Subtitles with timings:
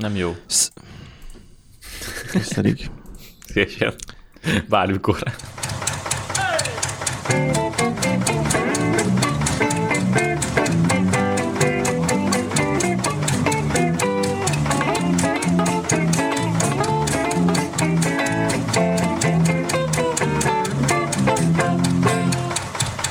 [0.00, 0.36] Nem jó.
[2.32, 2.78] Köszönjük.
[3.46, 3.94] Szépen.
[4.68, 5.22] Bármikor.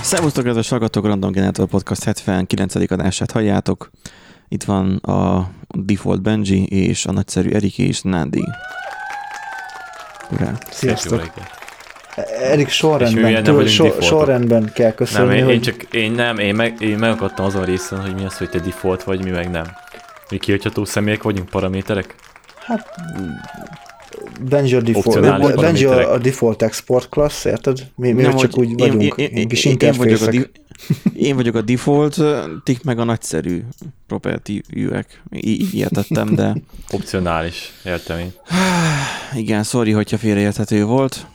[0.01, 2.75] Szervusztok, kedves hallgatók, Random Generator Podcast 79.
[2.75, 3.89] adását halljátok.
[4.47, 8.43] Itt van a Default Benji és a nagyszerű Erik és Nandi.
[10.31, 10.51] Urá.
[10.69, 11.31] Sziasztok.
[12.41, 16.37] Erik sorrendben, nem vagyunk so, sorrendben kell Nem, köszönni, én, hogy én, csak, én nem,
[16.37, 19.29] én, meg, én megakadtam azon a részen, hogy mi az, hogy te default vagy, mi
[19.29, 19.65] meg nem.
[20.29, 22.15] Mi kihagyható személyek vagyunk, paraméterek?
[22.69, 22.95] hát
[24.49, 27.91] Benji a default, Benji a, default export class, érted?
[27.95, 30.51] Mi, mi Nem, csak úgy vagyunk, én, én, én, kis én, én, vagyok a di-
[31.15, 32.21] én vagyok a default,
[32.63, 33.63] tik meg a nagyszerű
[34.07, 35.21] property-űek.
[35.31, 36.55] Í- Így értettem, de
[36.91, 38.33] Opcionális, értem én.
[39.41, 41.25] igen, sorry, hogyha félreérthető volt.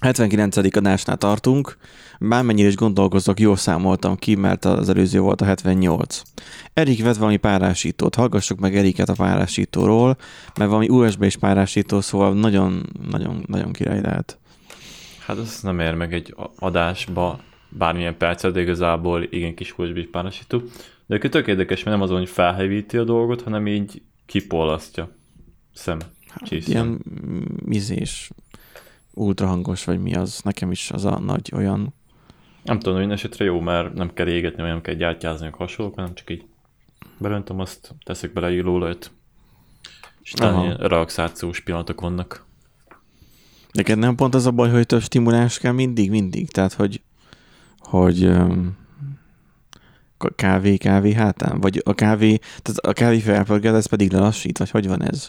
[0.00, 0.56] 79.
[0.76, 1.76] adásnál tartunk.
[2.22, 6.22] Bármennyire is gondolkozok, jól számoltam ki, mert az előző volt a 78.
[6.72, 10.16] Erik vett valami párásítót, hallgassuk meg Eriket a párásítóról,
[10.58, 14.38] mert valami USB-s párásító, szóval nagyon, nagyon, nagyon király lehet.
[15.26, 20.62] Hát az nem ér meg egy adásba bármilyen percet, de igazából igen kis USB párosító.
[21.06, 25.10] De tök érdekes, mert nem azon, hogy felhevíti a dolgot, hanem így kipollasztja.
[25.74, 25.98] Szem.
[26.42, 26.72] Csészem.
[26.72, 27.00] Ilyen
[27.64, 28.30] mizés,
[29.14, 31.94] ultrahangos, vagy mi az, nekem is az a nagy olyan,
[32.62, 35.94] Nem tudom, hogy esetre jó, mert nem kell égetni, vagy nem kell gyártyázni, meg hasonlók,
[35.94, 36.44] hanem csak így
[37.18, 38.50] beröntöm azt, teszek bele
[40.22, 40.64] és talán Aha.
[40.64, 42.44] ilyen relaxációs pillanatok vannak.
[43.72, 46.50] Neked nem pont az a baj, hogy több stimuláns kell mindig, mindig?
[46.50, 47.02] Tehát, hogy,
[47.78, 48.30] hogy
[50.18, 51.60] k- kávé, kávé hátán?
[51.60, 53.22] Vagy a kávé, tehát a kávé
[53.62, 55.28] ez pedig lelassít, vagy hogy van ez?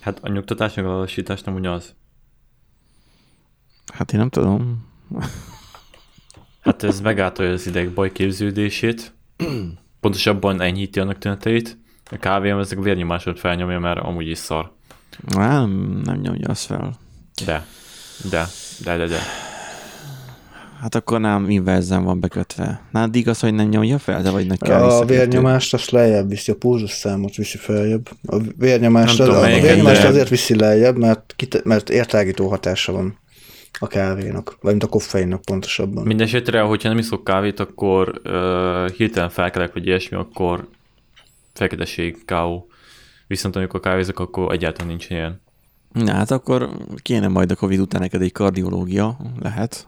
[0.00, 1.94] Hát a nyugtatás meg a lassítás nem ugyanaz.
[3.92, 4.86] Hát én nem tudom.
[6.84, 9.12] Hát ez megáltalja az idegbaj képződését,
[10.00, 11.78] pontosabban enyhíti annak tüneteit.
[12.10, 14.72] A kávém ezek a vérnyomásot felnyomja, mert amúgy is szar.
[15.26, 16.96] Nem, nem nyomja azt fel.
[17.44, 17.66] De,
[18.30, 18.46] de,
[18.84, 19.18] de, de, de.
[20.80, 22.80] Hát akkor nem inverzen van bekötve.
[22.90, 26.50] Nád igaz, hogy nem nyomja fel, de vagy nagy kell A vérnyomást azt lejjebb viszi,
[26.50, 28.08] a pulzus számot viszi feljebb.
[28.26, 31.90] A vérnyomást, Nem az, tudom, a melyiket, vérnyomást de- azért viszi lejjebb, mert, kite, mert
[31.90, 33.18] értágító hatása van
[33.78, 36.06] a kávénak, vagy mint a koffeinnak pontosabban.
[36.06, 40.68] Mindenesetre, hogyha nem iszok kávét, akkor uh, hirtelen felkelek, vagy ilyesmi, akkor
[41.52, 42.68] feketeség, káó.
[43.26, 45.42] Viszont amikor kávézok, akkor egyáltalán nincs ilyen.
[45.92, 46.70] Na hát akkor
[47.02, 49.86] kéne majd a Covid után neked egy kardiológia, lehet.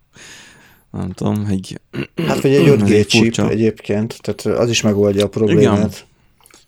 [0.90, 1.80] nem tudom, egy...
[2.26, 3.48] Hát vagy egy Ez 5G egy chip furcsa.
[3.48, 6.06] egyébként, tehát az is megoldja a problémát.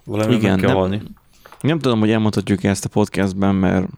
[0.05, 1.03] Valami Igen, meg kell nem- halni.
[1.61, 3.89] Nem tudom, hogy elmondhatjuk ezt a podcastben, mert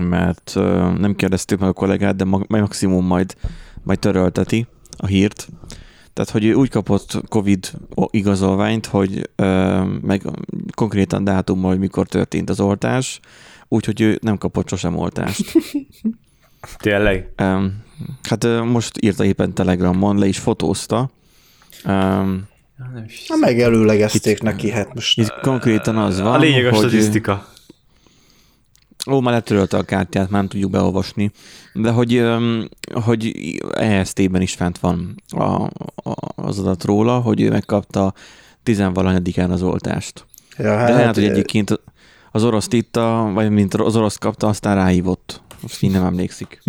[0.00, 0.52] mert
[0.98, 3.34] nem kérdeztük meg a kollégát, de ma- maximum majd,
[3.82, 4.66] majd törölteti
[4.96, 5.48] a hírt.
[6.12, 7.70] Tehát, hogy ő úgy kapott Covid
[8.10, 9.30] igazolványt, hogy
[10.00, 10.22] meg
[10.74, 13.20] konkrétan dátummal, hogy mikor történt az oltás,
[13.68, 15.52] úgyhogy ő nem kapott sosem oltást.
[16.78, 17.32] Tényleg?
[17.42, 17.82] Um,
[18.28, 21.10] hát most írta éppen Telegramon, le is fotózta.
[21.84, 22.46] Um,
[23.28, 26.78] Na megelőlegezték Itt- neki, hát most itt konkrétan az van, a lényeg a hogy...
[26.78, 27.48] statisztika.
[29.10, 31.30] Ó, már letörölte a kártyát, már nem tudjuk beolvasni.
[31.72, 32.24] De hogy,
[32.92, 33.32] hogy
[33.72, 38.14] EST-ben is fent van a, a, az adat róla, hogy ő megkapta
[38.62, 40.26] tizenvalahanyadikán az oltást.
[40.56, 41.80] ja, De hát, lehet, hogy egyébként
[42.30, 45.42] az orosz itta, vagy mint az orosz kapta, aztán ráhívott.
[45.60, 46.62] Most így nem emlékszik.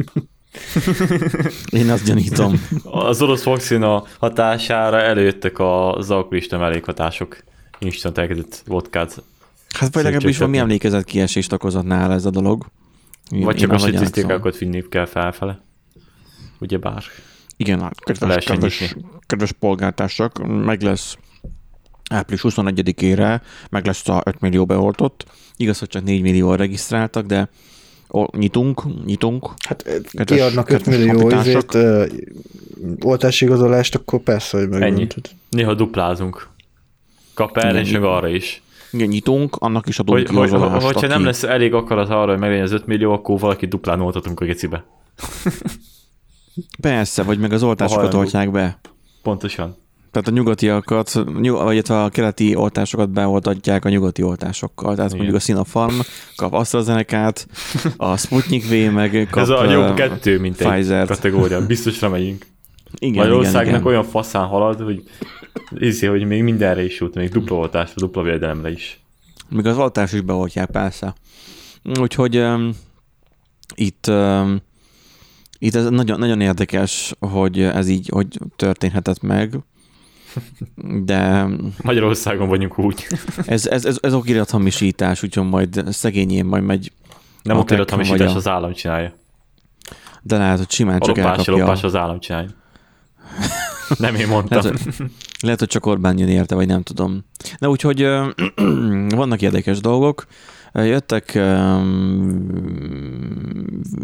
[1.70, 2.68] Én azt gyanítom.
[2.84, 7.38] Az orosz vakcina hatására előjöttek az alkoholista mellékhatások.
[7.80, 9.24] Instant elkezdett vodkát.
[9.80, 12.66] Hát vagy legalábbis valami emlékezett kiesést okozott nála ez a dolog.
[13.32, 15.62] Én- Vagy csak a statisztikákat vinni kell felfele.
[16.60, 17.04] Ugye bár.
[17.58, 21.18] Igen, hát kedves, kedves, kedves polgártársak, meg lesz
[22.12, 25.26] április 21-ére, meg lesz a 5 millió beoltott.
[25.58, 27.50] Igaz, hogy csak 4 millió regisztráltak, de
[28.08, 29.52] o, nyitunk, nyitunk.
[29.68, 31.74] hát kedves- kiadnak 5 kedves millió honfitársak.
[31.74, 32.06] izét, ö,
[33.02, 34.78] oltásigazolást, akkor persze, hogy Ennyi.
[34.80, 35.30] megmondhatod.
[35.50, 36.48] Néha duplázunk.
[37.34, 38.62] Kap erre Igen, és meg arra is.
[38.92, 42.30] Igen, nyitunk, annak is adunk Hogy, hogy, igazolást, hogyha nem aki- lesz elég akarat arra,
[42.32, 44.86] hogy meglegyen az 5 millió, akkor valaki duplán oltatunk a gecibe.
[46.82, 48.80] Persze, vagy meg az oltásokat oltják be.
[49.24, 49.76] Pontosan.
[50.12, 54.96] Tehát a nyugatiakat, nyug, vagy illetve a keleti oltásokat beoltatják a nyugati oltásokkal.
[54.96, 55.18] Tehát Igen.
[55.24, 55.94] mondjuk a Sinopharm
[56.36, 57.48] kap AstraZeneca-t,
[57.98, 61.08] a Sputnik V meg kap Ez a jobb kettő, mint egy Pfizer-t.
[61.08, 61.66] kategória.
[61.66, 62.46] Biztosra megyünk.
[62.94, 63.86] Igen, igen, Magyarországnak igen.
[63.86, 65.04] olyan faszán halad, hogy
[65.78, 69.00] hiszi, hogy még mindenre is jut, még dupla oltásra, dupla védelemre is.
[69.50, 71.14] Még az oltás is beoltják, persze.
[72.00, 72.72] Úgyhogy um,
[73.76, 74.62] itt um,
[75.60, 79.60] itt ez nagyon, nagyon érdekes, hogy ez így hogy történhetett meg,
[81.04, 81.48] de...
[81.84, 83.08] Magyarországon vagyunk úgy.
[83.46, 86.92] Ez, ez, ez, ez okirathamisítás, úgyhogy majd szegényén majd megy...
[87.44, 88.36] Nem okirathamisítás, a...
[88.36, 89.14] az állam csinálja.
[90.22, 91.58] De lehet, hogy simán csak lopás, elkapja.
[91.58, 92.50] lopás az állam csinálja.
[93.98, 94.62] Nem én mondtam.
[94.64, 95.12] Lehet, hogy,
[95.42, 97.24] lehet, hogy csak Orbán jön érte, vagy nem tudom.
[97.58, 98.30] Na úgyhogy ö,
[99.16, 100.26] vannak érdekes dolgok.
[100.74, 101.42] Jöttek, ö,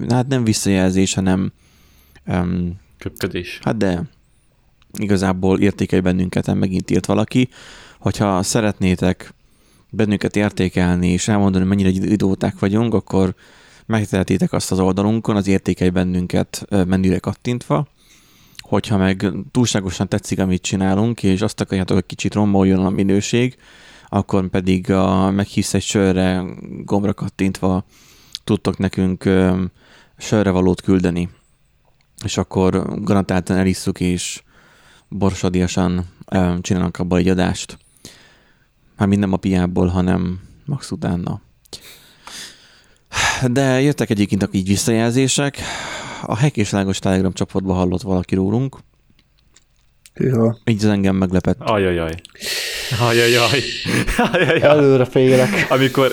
[0.09, 1.51] hát nem visszajelzés, hanem
[2.97, 3.59] Köpködés.
[3.63, 4.03] Hát de
[4.93, 7.49] igazából értékelj bennünket, megint írt valaki.
[7.99, 9.33] Hogyha szeretnétek
[9.89, 13.35] bennünket értékelni és elmondani, mennyire idóták vagyunk, akkor
[13.85, 17.87] megtehetitek azt az oldalunkon, az értékelj bennünket menüre kattintva.
[18.71, 23.55] Hogyha meg túlságosan tetszik, amit csinálunk, és azt akarjátok, hogy kicsit romoljon a minőség,
[24.09, 26.43] akkor pedig a meghívsz egy sörre
[26.83, 27.85] gombra kattintva
[28.43, 29.29] tudtok nekünk
[30.17, 31.29] sörre valót küldeni.
[32.23, 34.43] És akkor garantáltan elisszuk, és
[35.09, 36.05] borsodiasan
[36.61, 37.77] csinálnak abból egy adást.
[38.97, 41.41] Hát minden a piából, hanem max utána.
[43.51, 45.57] De jöttek egyébként így visszajelzések.
[46.21, 48.77] A és Lágos Telegram csoportban hallott valaki rólunk.
[50.13, 50.57] Hűha.
[50.65, 51.59] Így az engem meglepett.
[51.59, 52.11] Ajajaj.
[52.99, 53.61] Ajajaj.
[54.31, 54.61] Ajajaj.
[54.61, 55.67] Előre félek.
[55.69, 56.11] Amikor...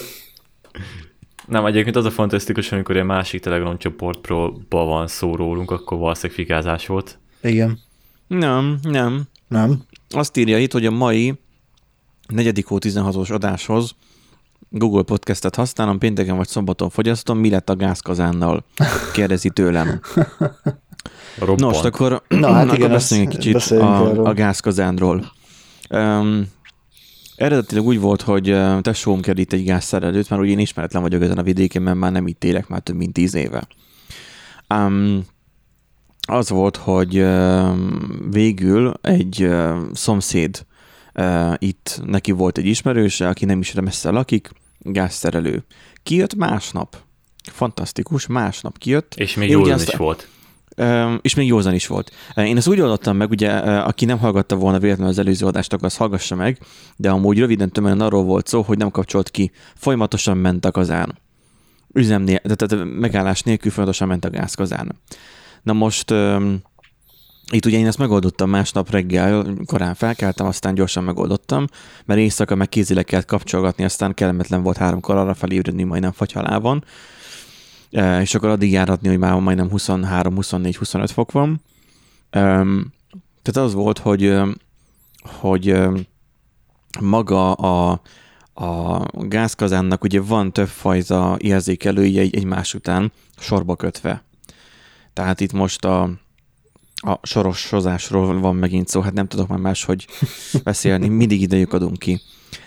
[1.47, 6.37] Nem, egyébként az a fantasztikus, amikor egy másik Telegram csoportról van szó rólunk, akkor valószínűleg
[6.37, 7.19] fikázás volt.
[7.43, 7.79] Igen.
[8.27, 9.23] Nem, nem.
[9.49, 9.83] Nem.
[10.09, 11.39] Azt írja itt, hogy a mai
[12.29, 12.65] 4.
[12.67, 13.95] hó 16-os adáshoz
[14.71, 18.65] Google Podcastet használom, pénteken vagy szombaton fogyasztom, mi lett a gázkazánnal?
[19.13, 20.01] Kérdezi tőlem.
[21.39, 21.61] Roppant.
[21.61, 24.25] Nos, akkor, Na, hát akkor igen, beszéljünk egy ezt kicsit beszéljünk erről.
[24.25, 25.33] a, a gázkazánról.
[25.91, 26.47] Um,
[27.37, 31.43] eredetileg úgy volt, hogy tesóm itt egy gázszerelőt, mert ugye én ismeretlen vagyok ezen a
[31.43, 33.67] vidéken, mert már nem itt élek már több mint tíz éve.
[34.75, 35.25] Um,
[36.29, 37.77] az volt, hogy uh,
[38.31, 40.67] végül egy uh, szomszéd
[41.19, 45.65] uh, itt neki volt egy ismerőse, aki nem is messze lakik, gázszerelő.
[46.03, 46.97] Kijött másnap.
[47.53, 49.15] Fantasztikus, másnap kijött.
[49.15, 50.29] És még józan is volt.
[51.23, 52.13] És még józan is volt.
[52.37, 55.85] Én ezt úgy oldottam meg, ugye, aki nem hallgatta volna véletlenül az előző adást, akkor
[55.85, 56.59] azt hallgassa meg,
[56.97, 61.19] de amúgy röviden tömören arról volt szó, hogy nem kapcsolt ki, folyamatosan ment a kazán.
[61.93, 65.01] Üzemnél, tehát, megállás nélkül folyamatosan ment a gázkazán.
[65.63, 66.55] Na most ö,
[67.53, 71.67] itt ugye én ezt megoldottam másnap reggel, korán felkeltem, aztán gyorsan megoldottam,
[72.05, 76.85] mert éjszaka meg kézileg kellett kapcsolgatni, aztán kellemetlen volt háromkor arra felébredni, majdnem fagyhalában.
[77.91, 81.63] E, és akkor addig járatni, hogy már majdnem 23, 24, 25 fok van.
[82.31, 84.35] Tehát az volt, hogy,
[85.23, 85.77] hogy
[87.01, 88.01] maga a,
[88.55, 94.23] a gázkazánnak ugye van többfajta érzékelője egy, egymás után sorba kötve.
[95.13, 96.11] Tehát itt most a,
[97.01, 100.07] a sorosozásról van megint szó, hát nem tudok már máshogy
[100.65, 102.21] beszélni, mindig idejük adunk ki.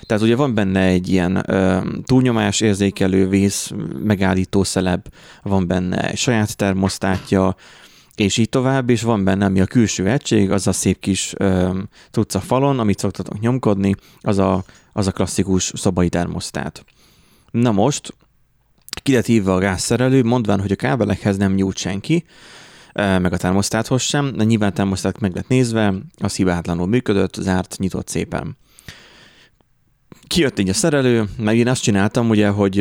[0.05, 3.71] Tehát ugye van benne egy ilyen ö, túlnyomás érzékelő vész
[4.03, 5.07] megállító szeleb,
[5.43, 7.55] van benne saját termosztátja,
[8.15, 11.79] és így tovább, és van benne, ami a külső egység, az a szép kis ö,
[12.11, 14.63] tudsz a falon, amit szoktatok nyomkodni, az a,
[14.93, 16.85] az a klasszikus szobai termosztát.
[17.51, 18.13] Na most,
[19.03, 22.25] ki hívva a gázszerelő, mondván, hogy a kábelekhez nem nyújt senki,
[22.93, 27.75] meg a termosztáthoz sem, de nyilván a termosztát meg lett nézve, az hibátlanul működött, zárt,
[27.79, 28.57] nyitott szépen
[30.31, 32.75] kijött így a szerelő, meg én azt csináltam ugye, hogy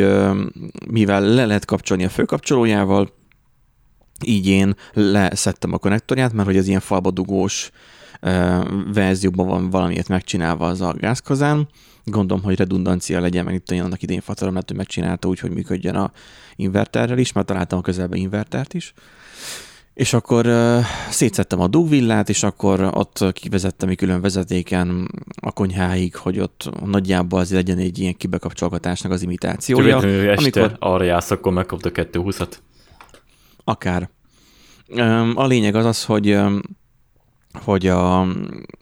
[0.90, 3.12] mivel le lehet kapcsolni a főkapcsolójával,
[4.24, 7.70] így én leszettem a konnektorját, mert hogy az ilyen falba dugós
[8.92, 11.68] verzióban van valamiért megcsinálva az a gázkazán.
[12.04, 15.50] Gondolom, hogy redundancia legyen, meg itt olyan annak idén Fatarom lett, hogy megcsinálta úgy, hogy
[15.50, 16.12] működjön a
[16.56, 18.94] inverterrel is, mert találtam a közelben invertert is.
[20.00, 20.80] És akkor uh,
[21.10, 27.40] szétszettem a dugvillát, és akkor ott kivezettem egy külön vezetéken a konyháig, hogy ott nagyjából
[27.40, 29.96] azért legyen egy ilyen kibekapcsolgatásnak az imitációja.
[29.96, 32.52] Este amikor- arra jársz, akkor megkapta 220-at.
[33.64, 34.10] Akár.
[35.34, 36.38] A lényeg az az, hogy,
[37.64, 38.20] hogy a,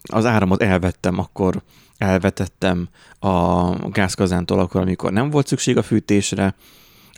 [0.03, 1.61] az áramot elvettem, akkor
[1.97, 6.55] elvetettem a gázkazántól akkor, amikor nem volt szükség a fűtésre,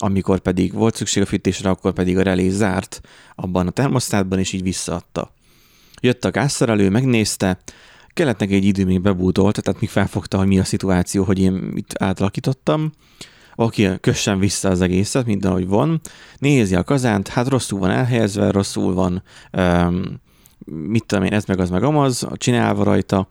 [0.01, 3.01] amikor pedig volt szükség a fűtésre, akkor pedig a relé zárt
[3.35, 5.33] abban a termosztátban, és így visszaadta.
[6.01, 7.59] Jött a gázszerelő, megnézte,
[8.13, 11.71] kellett neki egy idő, még bebútolt, tehát még felfogta, hogy mi a szituáció, hogy én
[11.75, 12.91] itt átalakítottam.
[13.55, 16.01] Oké, kössen vissza az egészet, mint ahogy van.
[16.37, 19.23] Nézi a kazánt, hát rosszul van elhelyezve, rosszul van,
[19.57, 20.21] um,
[20.65, 23.27] mit tudom én, ez meg az meg amaz, csinálva rajta,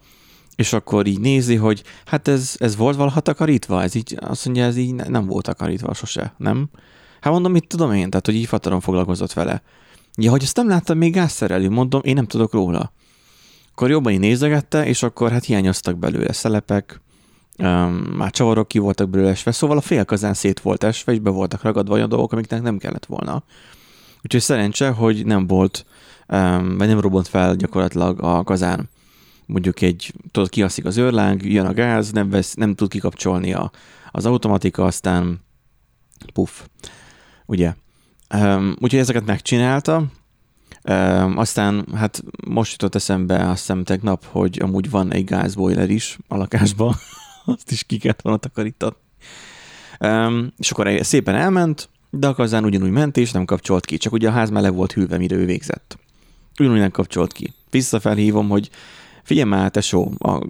[0.60, 3.82] és akkor így nézi, hogy hát ez, ez volt valaha takarítva?
[3.82, 6.68] Ez így, azt mondja, ez így nem volt takarítva sose, nem?
[7.20, 9.62] Hát mondom, mit tudom én, tehát hogy így fataron foglalkozott vele.
[10.16, 12.92] Ja, hogy ezt nem láttam még gázszerelő, mondom, én nem tudok róla.
[13.70, 17.00] Akkor jobban így nézegette, és akkor hát hiányoztak belőle szelepek,
[17.58, 17.66] um,
[18.16, 21.30] már csavarok ki voltak belőle esve, szóval a fél kazán szét volt esve, és be
[21.30, 23.42] voltak ragadva olyan dolgok, amiknek nem kellett volna.
[24.22, 25.86] Úgyhogy szerencse, hogy nem volt,
[26.28, 28.88] um, vagy nem robbant fel gyakorlatilag a kazán.
[29.50, 33.70] Mondjuk egy, tudod, kiaszik az őrláng, jön a gáz, nem, vesz, nem tud kikapcsolni a,
[34.10, 35.40] az automatika, aztán
[36.32, 36.60] puff,
[37.46, 37.74] ugye.
[38.34, 40.06] Um, úgyhogy ezeket megcsinálta,
[40.88, 46.18] Um, aztán hát most jutott eszembe azt hiszem tegnap, hogy amúgy van egy gázboiler is
[46.28, 46.94] a lakásban,
[47.44, 48.94] azt is ki kellett volna takarítani.
[50.00, 54.12] Um, és akkor szépen elment, de a kazán ugyanúgy ment és nem kapcsolt ki, csak
[54.12, 55.98] ugye a ház meleg volt hűlve, mire ő végzett.
[56.58, 57.52] Ugyanúgy nem kapcsolt ki.
[57.70, 58.70] Visszafelhívom, hogy
[59.22, 60.46] figyelj már, tesó, a,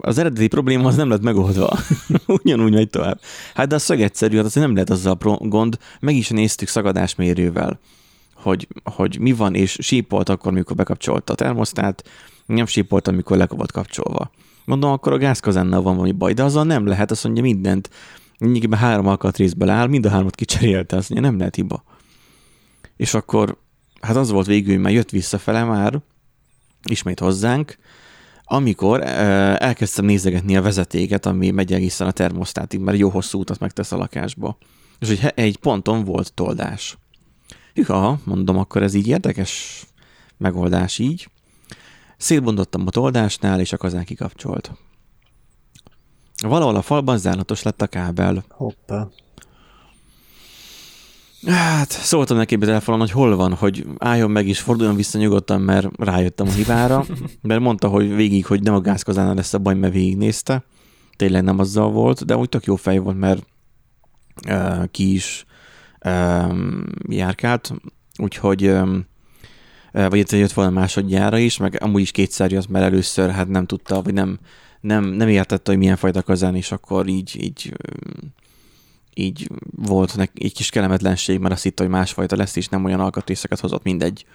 [0.00, 1.78] az eredeti probléma az nem lett megoldva.
[2.26, 3.20] Ugyanúgy megy tovább.
[3.54, 6.68] Hát de a szög egyszerű, hát az nem lehet azzal a gond, meg is néztük
[6.68, 7.78] szagadásmérővel
[8.44, 12.04] hogy, hogy mi van, és sípolt akkor, mikor bekapcsolta a termosztát,
[12.46, 14.30] nem sípolt, amikor le volt kapcsolva.
[14.64, 17.90] Mondom, akkor a gázkazánnal van valami baj, de azzal nem lehet, azt mondja mindent.
[18.38, 21.84] Mindegyikben három alkatrészből áll, mind a hármat kicserélte, azt mondja, nem lehet hiba.
[22.96, 23.56] És akkor,
[24.00, 26.00] hát az volt végül, mert jött visszafele már,
[26.90, 27.78] ismét hozzánk,
[28.44, 33.92] amikor elkezdtem nézegetni a vezetéket, ami megy egészen a termosztátig, mert jó hosszú utat megtesz
[33.92, 34.58] a lakásba.
[34.98, 36.98] És hogy egy ponton volt toldás.
[37.74, 39.84] Hűha, mondom, akkor ez így érdekes
[40.36, 41.28] megoldás így.
[42.16, 44.72] Szétbondottam a toldásnál, és a kazán kikapcsolt.
[46.42, 48.44] Valahol a falban zárlatos lett a kábel.
[48.48, 49.08] Hoppá.
[51.46, 55.88] Hát, szóltam neki telefonon, hogy hol van, hogy álljon meg és forduljon vissza nyugodtan, mert
[55.96, 57.04] rájöttem a hibára,
[57.42, 60.64] mert mondta, hogy végig, hogy nem a gázkazánnal lesz a baj, mert végignézte.
[61.16, 63.46] Tényleg nem azzal volt, de úgy tök jó fej volt, mert
[64.48, 65.44] uh, ki is
[66.04, 67.72] um, járkált,
[68.16, 69.06] úgyhogy um,
[69.92, 73.66] vagy itt jött volna másodjára is, meg amúgy is kétszer jött, mert először hát nem
[73.66, 74.38] tudta, vagy nem,
[74.80, 77.74] nem, nem értette, hogy milyen fajta kazán, és akkor így, így,
[79.14, 83.00] így volt neki egy kis kellemetlenség, mert azt hitte, hogy másfajta lesz, és nem olyan
[83.00, 84.26] alkatrészeket hozott, mindegy.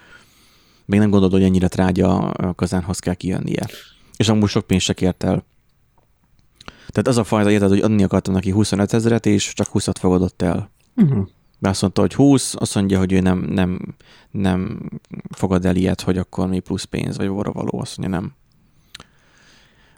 [0.86, 3.68] Még nem gondolod, hogy ennyire trágya kazánhoz kell kijönnie.
[4.18, 5.46] És amúgy sok pénzt se kért el.
[6.88, 10.42] Tehát az a fajta érted, hogy adni akartam neki 25 ezeret, és csak 20-at fogadott
[10.42, 10.72] el.
[10.96, 11.28] Uh-huh.
[11.60, 13.96] De azt mondta, hogy 20, azt mondja, hogy ő nem, nem,
[14.32, 14.90] nem
[15.30, 18.34] fogad el ilyet, hogy akkor még plusz pénz, vagy óra való, azt mondja, nem.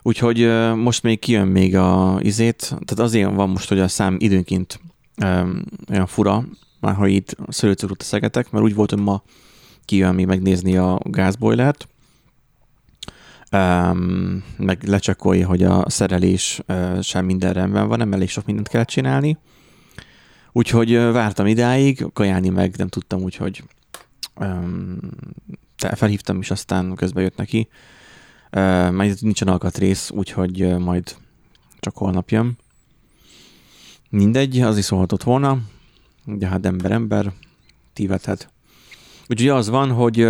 [0.02, 0.38] Úgyhogy
[0.76, 4.80] most még kijön még a izét, tehát azért van most, hogy a szám időnként
[5.22, 6.44] um, olyan fura,
[6.80, 9.22] már ha itt szőlőcukrot szegetek, mert úgy volt, hogy ma
[9.84, 11.88] kijön még megnézni a gázbojlert,
[14.56, 18.84] meg lecsekolja, hogy a szerelés uh, sem minden rendben van, nem elég sok mindent kell
[18.84, 19.38] csinálni,
[20.52, 23.64] Úgyhogy vártam idáig, kajálni meg nem tudtam, úgyhogy
[24.36, 24.98] um,
[25.94, 27.68] felhívtam is, aztán közben jött neki.
[28.56, 31.16] Uh, majd nincsen alkatrész, úgyhogy majd
[31.80, 32.58] csak holnap jön.
[34.10, 35.58] Mindegy, az is szólhatott volna,
[36.24, 37.32] de hát ember ember,
[37.92, 38.52] tívedhet.
[39.28, 40.28] Úgyhogy az van, hogy,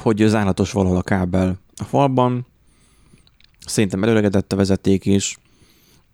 [0.00, 2.46] hogy zárlatos valahol a kábel a falban,
[3.66, 5.38] szerintem előregedett a vezeték is.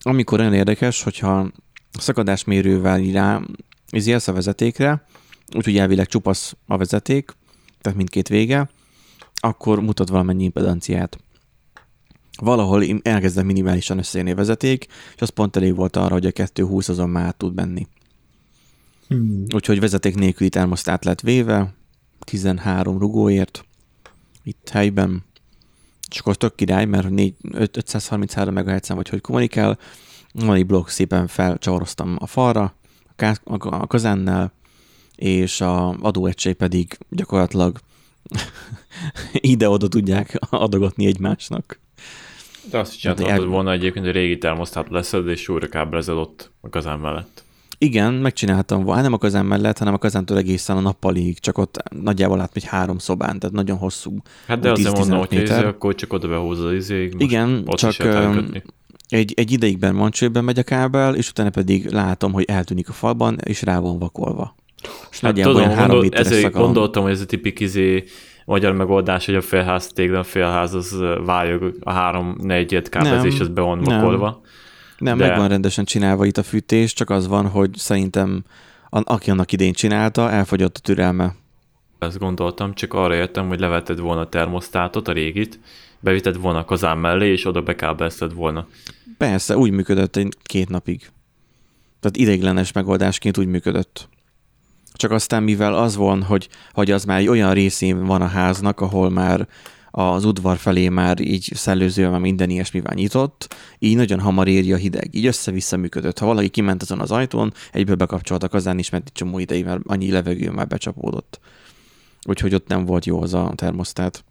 [0.01, 1.51] Amikor olyan érdekes, hogyha
[1.93, 3.41] szakadásmérővel rá
[3.91, 5.07] izélsz a vezetékre,
[5.57, 7.33] úgyhogy elvileg csupasz a vezeték,
[7.81, 8.71] tehát mindkét vége,
[9.45, 11.19] akkor mutat valamennyi impedanciát.
[12.41, 16.89] Valahol elkezdett minimálisan összejönni a vezeték, és az pont elég volt arra, hogy a 220
[16.89, 17.87] azon már tud menni.
[19.09, 19.45] Hmm.
[19.55, 21.75] Úgyhogy vezeték nélküli termosztát lett véve,
[22.19, 23.65] 13 rugóért,
[24.43, 25.25] itt helyben,
[26.11, 29.79] és akkor tök király, mert 4, 533 MHz vagy hogy kommunikál,
[30.33, 32.75] van egy blokk, szépen felcsavaroztam a falra,
[33.47, 34.53] a kazánnál,
[35.17, 37.79] és a adóegység pedig gyakorlatilag
[39.33, 41.81] ide-oda tudják adogatni egymásnak.
[42.71, 43.45] De azt is csináltad el...
[43.45, 47.45] volna egyébként, hogy régi termosztát leszed, és újra kábelezed ott a kazán mellett.
[47.79, 51.83] Igen, megcsináltam volna, nem a kazán mellett, hanem a kazántól egészen a nappalig, csak ott
[52.03, 54.17] nagyjából lát, hogy három szobán, tehát nagyon hosszú.
[54.47, 57.15] Hát de azért mondom, hogy izé, akkor csak oda behúzod az izéig.
[57.19, 57.95] Igen, csak
[59.09, 63.39] egy, egy ideigben mancsőben megy a kábel, és utána pedig látom, hogy eltűnik a falban,
[63.45, 64.55] és rá van vakolva.
[65.11, 68.05] És hát tudom, olyan három gondol, ezért gondoltam, hogy ez a tipik izé,
[68.45, 73.49] magyar megoldás, hogy a félház tégla, a félház az vályog a három negyed kábelzés, az
[73.49, 74.41] be van vakolva.
[74.99, 75.27] Nem, De...
[75.27, 78.45] meg van rendesen csinálva itt a fűtés, csak az van, hogy szerintem
[78.89, 81.35] aki annak idén csinálta, elfogyott a türelme.
[81.99, 85.61] Ezt gondoltam, csak arra jöttem, hogy levetted volna a termosztátot, a régit,
[86.01, 88.67] bevitted volna a kazán mellé, és oda bekábelzted volna.
[89.19, 91.11] Persze, úgy működött egy két napig.
[92.01, 94.09] Tehát ideiglenes megoldásként úgy működött.
[94.93, 98.81] Csak aztán, mivel az van, hogy, hogy az már egy olyan részén van a háznak,
[98.81, 99.49] ahol már
[99.91, 105.15] az udvar felé már így szellőzővel minden ilyesmivel nyitott, így nagyon hamar érje a hideg.
[105.15, 106.19] Így össze-vissza működött.
[106.19, 109.81] Ha valaki kiment azon az ajtón, egyből bekapcsoltak kazán is, mert egy csomó ideig, mert
[109.87, 111.41] annyi levegő már becsapódott.
[112.29, 114.25] Úgyhogy ott nem volt jó az a termosztát.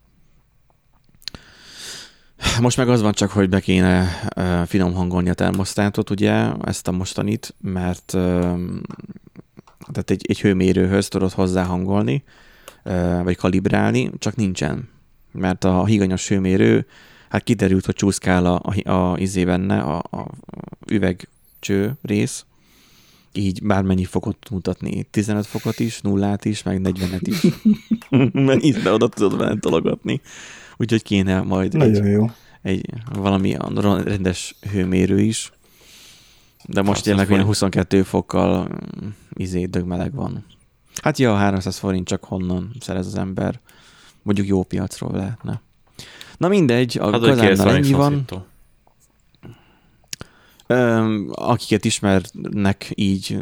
[2.61, 4.05] Most meg az van csak, hogy be kéne
[4.65, 8.17] finom hangolni a termosztátot, ugye, ezt a mostanit, mert
[9.91, 12.23] tehát egy, egy hőmérőhöz tudod hozzáhangolni,
[13.23, 14.89] vagy kalibrálni, csak nincsen.
[15.31, 16.85] Mert a higanyos hőmérő,
[17.29, 20.27] hát kiderült, hogy csúszkál a, a, a izé benne, a, a
[20.87, 22.45] üvegcső rész,
[23.33, 27.51] így bármennyi fokot mutatni, 15 fokot is, nullát is, meg 40-et is.
[28.45, 30.21] Mert így oda tudod vele tologatni.
[30.77, 32.31] Úgyhogy kéne majd Nagyon egy, jó.
[32.61, 33.57] egy valami
[34.03, 35.51] rendes hőmérő is.
[36.65, 37.47] De most 600 tényleg olyan forint.
[37.47, 40.45] 22 fokkal mm, izé dögmeleg van.
[41.01, 43.59] Hát ja, 300 forint csak honnan szerez az ember.
[44.21, 45.61] Mondjuk jó piacról lehetne.
[46.37, 48.25] Na mindegy, a Hát, kazánnal 90 ennyi van.
[50.67, 53.37] Öm, akiket ismernek így,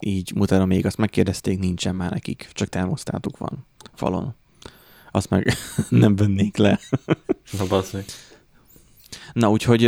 [0.00, 4.34] így mutára még, azt megkérdezték, nincsen már nekik, csak termosztátuk van falon.
[5.10, 5.52] Azt meg
[5.88, 6.80] nem vennék le.
[7.58, 8.04] Na.
[9.32, 9.82] Na, úgyhogy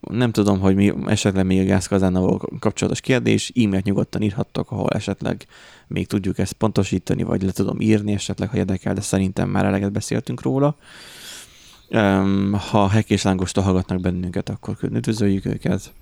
[0.00, 5.46] nem tudom, hogy mi esetleg még a gázkazánnal kapcsolatos kérdés, e-mailt nyugodtan írhattok, ahol esetleg
[5.86, 9.92] még tudjuk ezt pontosítani, vagy le tudom írni esetleg, ha érdekel, de szerintem már eleget
[9.92, 10.76] beszéltünk róla.
[12.70, 15.92] Ha hek és lángostól hallgatnak bennünket, akkor üdvözöljük őket.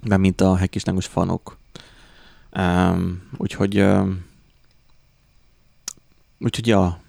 [0.00, 1.58] Nem mint a hek és lángos fanok.
[3.36, 3.84] Úgyhogy
[6.38, 7.00] úgyhogy ja,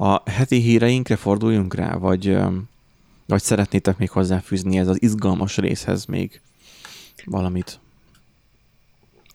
[0.00, 2.36] a heti híreinkre forduljunk rá, vagy,
[3.26, 6.40] vagy szeretnétek még hozzáfűzni ez az izgalmas részhez még
[7.24, 7.80] valamit?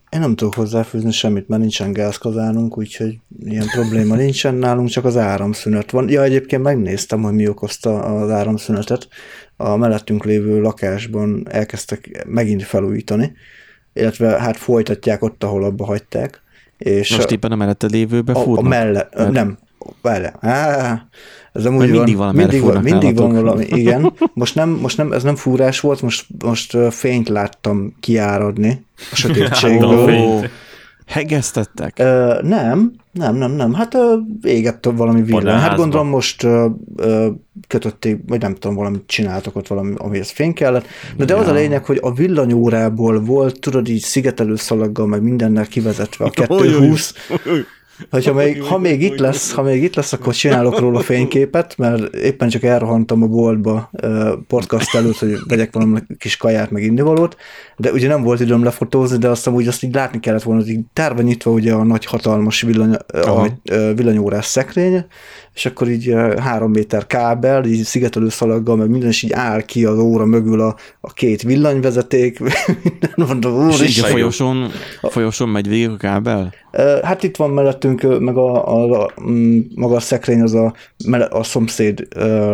[0.09, 5.17] Én nem tudok hozzáfűzni semmit, mert nincsen gázkazánunk, úgyhogy ilyen probléma nincsen nálunk, csak az
[5.17, 6.09] áramszünet van.
[6.09, 9.07] Ja, egyébként megnéztem, hogy mi okozta az áramszünetet.
[9.57, 13.33] A mellettünk lévő lakásban elkezdtek megint felújítani,
[13.93, 16.41] illetve hát folytatják ott, ahol abba hagyták.
[16.77, 18.67] És Most éppen a mellette lévőbe a, a fúrnak?
[18.67, 19.57] melle, Mert- nem,
[20.03, 21.07] várjál, Á,
[21.53, 23.41] ez amúgy mindig van, mindig, van, mindig van nálatok.
[23.45, 24.13] valami, igen.
[24.33, 30.05] Most nem, most nem, ez nem fúrás volt, most, most fényt láttam kiáradni a sötétségből.
[30.05, 30.49] Fényt.
[31.07, 31.95] hegesztettek?
[31.99, 33.73] Ö, nem, nem, nem, nem.
[33.73, 35.59] Hát ö, égett valami villany.
[35.59, 37.27] Hát gondolom most ö, ö,
[37.67, 40.85] kötötték, vagy nem tudom, valamit csináltak ott valami, amihez fény kellett.
[41.17, 41.59] Na de az a Ja.
[41.59, 46.57] lényeg, hogy a villanyórából volt, tudod, így szigetelő szalaggal, meg mindennel kivezetve a Oj, oj,
[46.57, 46.67] oj.
[46.67, 47.13] 220.
[48.10, 52.15] Hogyha még, ha még itt lesz, ha még itt lesz, akkor csinálok róla fényképet, mert
[52.15, 53.91] éppen csak elrohantam a boltba
[54.47, 57.38] podcast előtt, hogy vegyek valami kis kaját, meg innivalót,
[57.77, 60.69] de ugye nem volt időm lefotózni, de azt úgy azt így látni kellett volna, hogy
[60.69, 63.47] így tárva nyitva ugye a nagy hatalmas villany, a,
[63.95, 65.06] villanyórás szekrény,
[65.53, 69.61] és akkor így ö, három méter kábel, így szigetelő szalaggal, meg minden, és így áll
[69.61, 72.39] ki az óra mögül a, a két villanyvezeték,
[72.83, 76.53] minden mondom, És így a folyosón, a folyosón megy végig a kábel?
[76.71, 80.53] Ö, Hát itt van mellettünk, ö, meg a, a, a mm, maga a szekrény az
[80.53, 80.73] a,
[81.29, 82.07] a szomszéd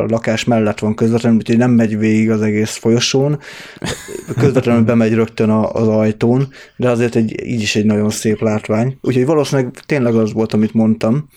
[0.07, 3.39] lakás mellett van közvetlenül, úgyhogy nem megy végig az egész folyosón,
[4.37, 8.97] közvetlenül bemegy rögtön a, az ajtón, de azért egy, így is egy nagyon szép látvány.
[9.01, 11.29] Úgyhogy valószínűleg tényleg az volt, amit mondtam,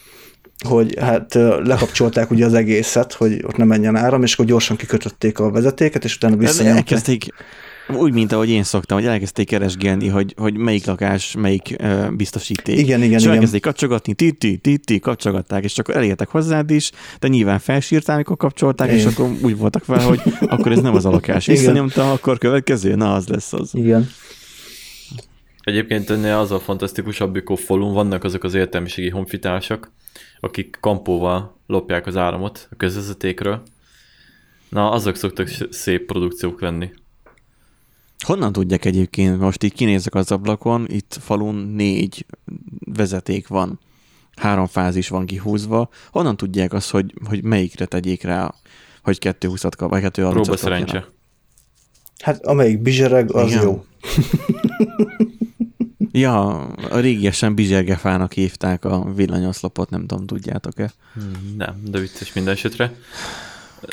[0.62, 5.38] hogy hát lekapcsolták ugye az egészet, hogy ott ne menjen áram, és akkor gyorsan kikötötték
[5.38, 6.79] a vezetéket, és utána visszanyomták.
[6.79, 7.27] Elkezdték,
[7.88, 12.79] úgy, mint ahogy én szoktam, hogy elkezdték keresgélni, hogy, hogy melyik lakás, melyik uh, biztosíték.
[12.79, 13.35] Igen, igen, és igen.
[13.35, 18.90] elkezdték kapcsogatni, titi, titi, kapcsogatták, és akkor elértek hozzád is, de nyilván felsírtál, amikor kapcsolták,
[18.90, 19.12] és Igen.
[19.12, 21.46] akkor úgy voltak fel, hogy akkor ez nem az a lakás.
[21.46, 21.61] Igen.
[21.61, 23.70] Visszanyomta, akkor következő, na az lesz az.
[23.72, 24.09] Igen.
[25.61, 29.92] Egyébként ennél az a fantasztikusabb, amikor falun vannak azok az értelmiségi honfitársak,
[30.44, 33.62] akik kampóval lopják az áramot a közvezetékről.
[34.68, 36.90] Na, azok szoktak szép produkciók lenni.
[38.24, 42.26] Honnan tudják egyébként, most így kinézek az ablakon, itt falun négy
[42.85, 43.81] vezeték van,
[44.37, 48.55] három fázis van kihúzva, honnan tudják azt, hogy, hogy melyikre tegyék rá,
[49.02, 51.09] hogy 220-at kap, vagy 230 Próba szerencse.
[52.23, 53.63] Hát amelyik bizsereg, az Igen.
[53.63, 53.85] jó.
[56.15, 60.93] Ja, a régiesen bizsergefának hívták a villanyoszlopot, nem tudom, tudjátok-e?
[61.57, 62.95] Nem, de vicces minden esetre.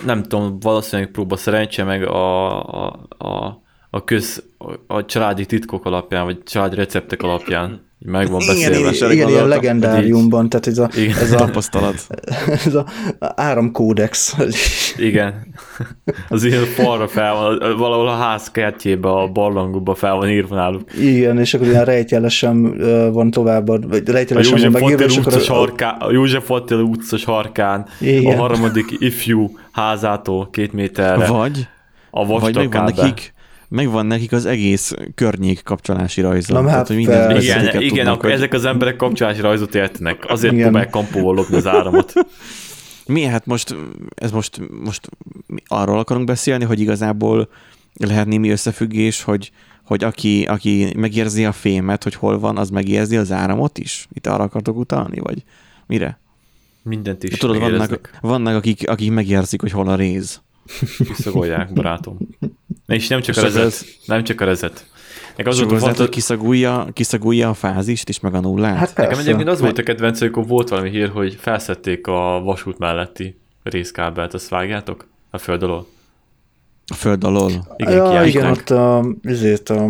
[0.06, 4.43] Nem tudom, valószínűleg próba szerencse, meg a, a, a, a köz,
[4.88, 8.78] a családi titkok alapján, vagy családi receptek alapján meg van Igen, beszélve.
[8.78, 11.17] igen, Esetleg igen, ilyen legendáriumban, tehát ez a, Igen.
[11.17, 12.08] ez a, Tapasztalat.
[12.65, 12.86] ez a
[13.19, 14.36] áramkódex.
[14.97, 15.56] Igen.
[16.30, 20.97] Az ilyen falra fel van, valahol a ház kertjébe, a barlangokba fel van írva náluk.
[20.97, 22.78] Igen, és akkor ilyen rejtjelesen
[23.13, 26.52] van tovább, vagy A rejtjelesen van József megírva, és akkor utca, a- sarkán, a József
[26.52, 28.38] Attila utca sarkán, Igen.
[28.38, 31.67] a harmadik ifjú házától két méterre, Vagy,
[32.12, 33.13] a vagy vastag megvan kábel.
[33.69, 36.62] Megvan nekik az egész környék kapcsolási rajza.
[36.62, 37.60] Na, hát hogy minden persze.
[37.62, 40.25] Igen, igen tudnak, akkor hogy ezek az emberek kapcsolási rajzot értenek.
[40.27, 40.63] Azért Igen.
[40.63, 42.13] próbálják kampóval lopni az áramot.
[43.05, 43.75] Mi, hát most,
[44.15, 45.10] ez most, most
[45.67, 47.49] arról akarunk beszélni, hogy igazából
[47.93, 49.51] lehet némi összefüggés, hogy,
[49.84, 54.08] hogy aki, aki megérzi a fémet, hogy hol van, az megérzi az áramot is?
[54.13, 55.43] Itt arra akartok utalni, vagy
[55.88, 56.19] mire?
[56.84, 57.89] Mindent is Tudod, megéreznek.
[57.89, 60.41] vannak, vannak akik, akik megérzik, hogy hol a réz.
[60.97, 62.17] Kiszagolják, barátom.
[62.89, 63.63] És nem csak a És rezet.
[63.65, 64.86] ez- Nem csak a rezet.
[65.38, 68.39] Nekem az És volt a lehet, hogy fontos, kiszagulja, kiszagulja a fázist is, meg a
[68.39, 68.78] nullát?
[68.78, 69.02] Hát persze.
[69.02, 73.39] nekem egyébként az volt a kedvenc, amikor volt valami hír, hogy felszették a vasút melletti
[73.63, 75.08] részkábelt, azt vágjátok?
[75.30, 75.88] A föld alól.
[76.91, 77.52] a föld alól.
[77.78, 78.28] Igen, ja, kiásták.
[78.34, 79.88] igen, ott a, ezért a,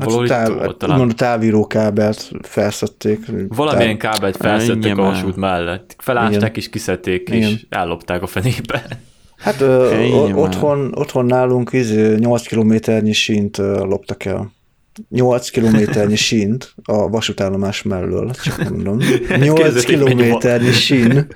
[0.00, 1.00] hát a táv, volt talán.
[1.00, 3.18] a távírókábelt felszették.
[3.48, 5.94] Valamilyen kábelt felszettek a vasút mellett.
[5.98, 6.52] Felásták Igen.
[6.54, 7.60] és kiszedték, és Igen.
[7.68, 8.86] ellopták a fenébe.
[9.36, 10.36] Hát ö, már.
[10.36, 14.52] otthon, otthon nálunk izé, 8 kilométernyi sínt loptak el.
[15.08, 18.98] 8 kilométernyi sínt a vasútállomás mellől, csak mondom.
[18.98, 21.26] 8 Képzeljétek, mennyi kilométernyi sín.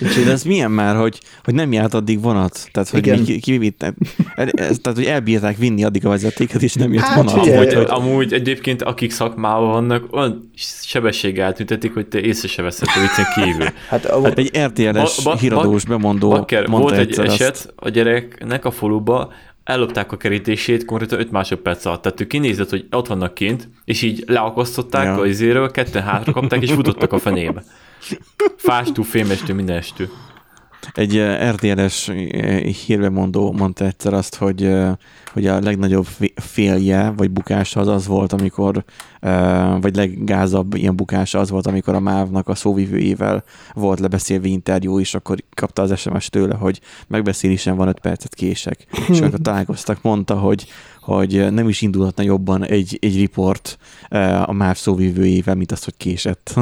[0.00, 2.68] De ez milyen már, hogy, hogy nem járt addig vonat?
[2.72, 3.18] Tehát, hogy Igen.
[3.18, 3.94] mi ki, kivittek,
[4.34, 7.32] ez, tehát, hogy elbírták vinni addig a vezetéket, és nem jött Hát vonat.
[7.38, 10.50] figyelj, Amúgy, hogy, amúgy egyébként akik szakmában vannak, olyan
[10.82, 13.68] sebességgel eltüntetik, hogy te észre se veszed a viccen kívül.
[13.88, 17.72] Hát, a, hát egy RTL-es Ba- ba- híradós bemondó Bakker, mondta volt egy egyszer eset,
[17.76, 19.32] a gyereknek a faluba
[19.64, 22.02] ellopták a kerítését konkrétan 5 másodperc alatt.
[22.02, 25.20] Tehát ő kinézett, hogy ott vannak kint, és így leakasztották Ja.
[25.20, 27.62] a izéről, ketten hátra kapták, és futottak a fenébe.
[28.56, 30.10] Fástú, fémestő, mindenestő.
[30.92, 34.92] Egy eh, RTL-es eh, hírbemondó mondta egyszer azt, hogy, eh,
[35.32, 38.84] hogy a legnagyobb fé- félje, vagy bukása az az volt, amikor,
[39.80, 45.14] vagy leggázabb ilyen bukása az volt, amikor a MÁV-nak a szóvivőjével volt lebeszélve interjú, és
[45.14, 48.86] akkor kapta az SMS tőle, hogy megbeszélésen van 5 percet kések.
[49.08, 50.66] És amikor találkoztak, mondta, hogy,
[51.00, 53.78] hogy nem is indulhatna jobban egy, egy riport
[54.44, 56.54] a MÁV szóvivőjével, mint azt, hogy késett.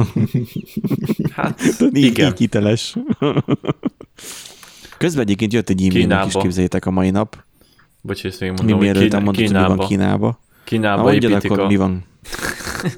[1.35, 1.61] Hát,
[1.93, 2.31] így, igen.
[2.31, 2.95] így hiteles.
[5.03, 6.41] Közben egyébként jött egy e-mailünk is, Kínába.
[6.41, 7.43] képzeljétek a mai nap.
[8.01, 10.39] Bocs, ezt még Mi mondom, hogy mielőtt Kína, elmondtuk, hogy mi van Kínába, Kínába.
[10.63, 12.03] Kínába Na, építik akkor, a mi van?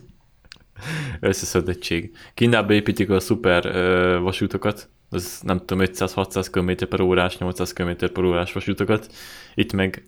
[1.19, 2.11] összeszedettség.
[2.33, 7.91] Kínába építik a szuper ö, vasútokat, az nem tudom, 500-600 km per órás, 800 km
[8.13, 9.11] per órás vasútokat.
[9.55, 10.05] Itt meg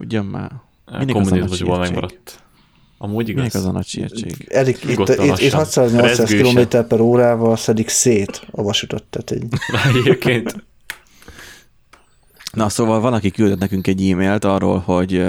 [0.00, 0.50] Ugyan már.
[1.12, 2.42] kommunizmusból megmaradt.
[2.98, 3.42] Amúgy igaz.
[3.42, 4.46] Minek az a nagy sértség?
[4.48, 5.08] Erik, itt, itt,
[5.40, 5.90] itt lassan.
[5.90, 6.68] 600-800 Rezgősen.
[6.68, 9.44] km per órával szedik szét a vasutat, tehát egy
[9.98, 10.64] Egyébként
[12.54, 15.24] Na, szóval valaki küldött nekünk egy e-mailt arról, hogy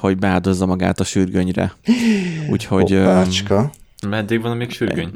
[0.00, 1.72] hogy beáldozza magát a sürgönyre.
[2.50, 3.70] Úgyhogy hoppácska.
[4.08, 5.10] meddig van még sürgöny?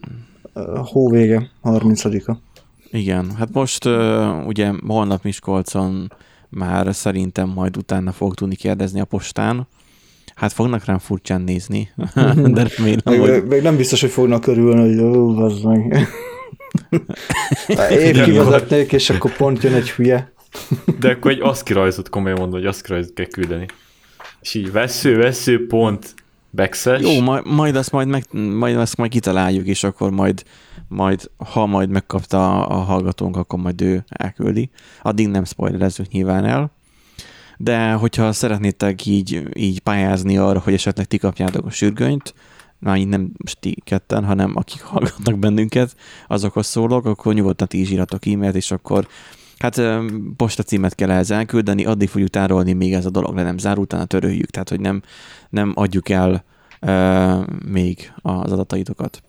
[0.52, 2.36] A hó vége, 30-a.
[2.90, 3.84] igen, hát most
[4.46, 6.12] ugye holnap Miskolcon
[6.48, 9.66] már szerintem majd utána fog tudni kérdezni a postán.
[10.34, 11.88] Hát fognak rám furcsán nézni,
[12.54, 16.08] de remélem, Még, hogy még nem biztos, hogy fognak örülni, hogy ó, az meg.
[17.90, 20.32] Épp kivezetnék, és akkor pont jön egy hülye.
[20.98, 23.66] De akkor egy ASCII rajzot komolyan mondom, hogy ASCII kell küldeni.
[24.40, 26.14] És így vesző, vesző, pont,
[26.52, 27.02] backslash.
[27.02, 30.42] Jó, majd, majd azt majd, meg, majd azt majd kitaláljuk, és akkor majd,
[30.88, 34.70] majd ha majd megkapta a hallgatónk, akkor majd ő elküldi.
[35.02, 36.72] Addig nem spoilerezzük nyilván el.
[37.56, 42.34] De hogyha szeretnétek így, így pályázni arra, hogy esetleg ti kapjátok a sürgönyt,
[42.78, 45.96] már így nem most ti ketten, hanem akik hallgatnak bennünket,
[46.28, 49.08] azokhoz szólok, akkor nyugodtan ti is írhatok e-mailt, és akkor
[49.64, 50.04] hát ö,
[50.36, 54.04] postacímet kell ehhez elküldeni, addig fogjuk tárolni, még ez a dolog le nem zár, utána
[54.04, 55.02] töröljük, tehát hogy nem,
[55.48, 56.44] nem adjuk el
[56.80, 59.22] ö, még az adataitokat.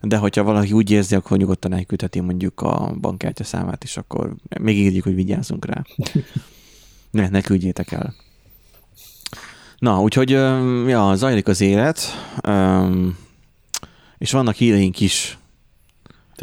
[0.00, 4.78] De hogyha valaki úgy érzi, akkor nyugodtan elküldheti mondjuk a bankkártya számát, és akkor még
[4.78, 5.82] írjuk, hogy vigyázzunk rá.
[7.10, 8.14] Ne, ne küldjétek el.
[9.78, 10.30] Na, úgyhogy
[10.88, 12.00] ja, zajlik az élet,
[14.18, 15.38] és vannak híreink is,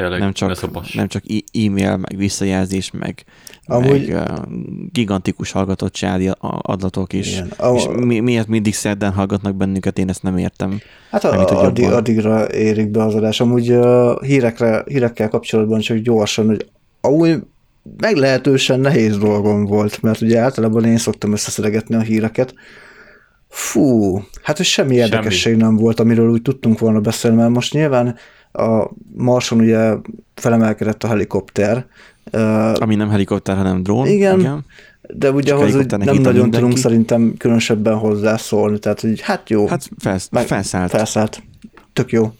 [0.01, 1.23] Tényleg, nem ne csak, nem csak
[1.65, 3.23] e-mail, meg visszajelzés, meg,
[3.65, 4.37] Amúgy- meg uh,
[4.91, 7.31] gigantikus hallgatottsági a- adatok is.
[7.31, 7.75] Igen.
[7.75, 10.79] És A- mi, miért mindig szerdán hallgatnak bennünket, én ezt nem értem.
[11.11, 13.39] Hát hogy a, addig, addigra érik be az adás.
[13.39, 16.65] Amúgy uh, hírekre, hírekkel kapcsolatban csak gyorsan, hogy
[17.01, 17.39] amúgy
[17.97, 22.53] meglehetősen nehéz dolgom volt, mert ugye általában én szoktam összeszedegetni a híreket,
[23.53, 28.15] Fú, hát hogy semmi érdekesség nem volt, amiről úgy tudtunk volna beszélni, mert most nyilván
[28.51, 29.93] a Marson ugye
[30.35, 31.85] felemelkedett a helikopter.
[32.73, 34.07] Ami nem helikopter, hanem drón.
[34.07, 34.65] Igen, igen.
[35.01, 36.49] de ugye ahhoz hogy nem nagyon mindenki.
[36.49, 39.67] tudunk szerintem különösebben hozzászólni, tehát hogy hát jó.
[39.67, 40.89] Hát felsz, meg, felszállt.
[40.89, 41.43] Felszállt.
[41.93, 42.33] Tök jó.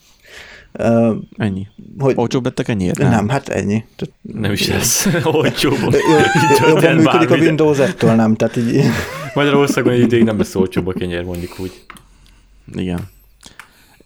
[0.79, 1.67] Uh, ennyi.
[1.99, 2.93] Hogy, Olcsóbb lettek ennyire?
[3.03, 3.11] Nem?
[3.11, 3.85] nem, hát ennyi.
[4.21, 5.95] Nem is lesz olcsóbb.
[6.67, 8.35] Jobban működik a Windows 1-től, nem?
[8.35, 8.81] Tehát így...
[9.33, 11.85] Magyarországon egy ideig nem lesz olcsóbb a kenyér, mondjuk úgy.
[12.75, 13.09] Igen.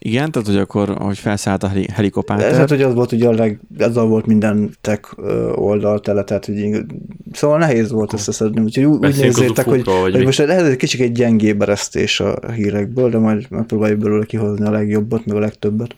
[0.06, 2.40] Igen, tehát hogy akkor, hogy felszállt a helikopter.
[2.40, 5.18] Ez hát, hogy az volt ugye a leg, azzal volt minden tech
[5.54, 6.84] oldal tele, tehát hogy
[7.32, 11.62] szóval nehéz volt összeszedni, úgyhogy úgy nézzétek, hogy, hogy most ez egy kicsit egy gyengébb
[11.62, 15.96] eresztés a hírekből, de majd megpróbáljuk belőle kihozni a legjobbat, meg a legtöbbet.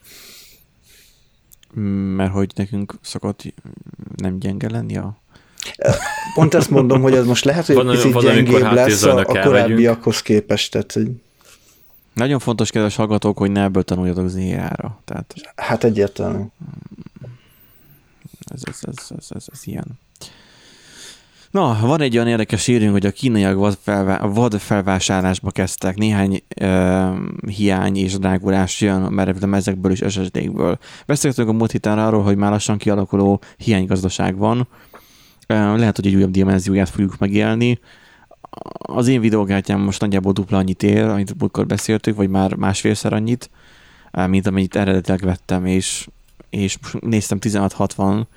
[2.16, 3.42] Mert hogy nekünk szokott
[4.16, 5.16] nem gyenge lenni a
[6.35, 9.25] Pont ezt mondom, hogy ez most lehet, hogy van, egy picit gyengébb lesz a, a
[9.25, 10.73] korábbiakhoz képest.
[10.73, 11.11] Tehát, hogy...
[12.18, 15.00] Nagyon fontos, kedves hallgatók, hogy ne ebből tanuljatok ZR-ra.
[15.04, 15.35] Tehát...
[15.57, 16.44] Hát egyértelmű.
[18.38, 19.98] Ez, ez, ez, ez, ez, ez ilyen.
[21.50, 25.96] Na, van egy olyan érdekes írünk, hogy a kínaiak vad, felvá- vad felvásárlásba kezdtek.
[25.96, 30.78] Néhány uh, hiány és drágulás jön, mert ezekből is SSD-kből.
[31.07, 34.59] Beszéltünk a múlt héten arról, hogy már lassan kialakuló hiánygazdaság van.
[34.59, 34.66] Uh,
[35.78, 37.78] lehet, hogy egy újabb dimenzióját fogjuk megélni.
[38.79, 43.51] Az én videógártyám most nagyjából dupla annyit ér, amit múltkor beszéltük, vagy már másfélszer annyit,
[44.27, 46.09] mint amennyit eredetileg vettem, és,
[46.51, 48.29] és néztem 1660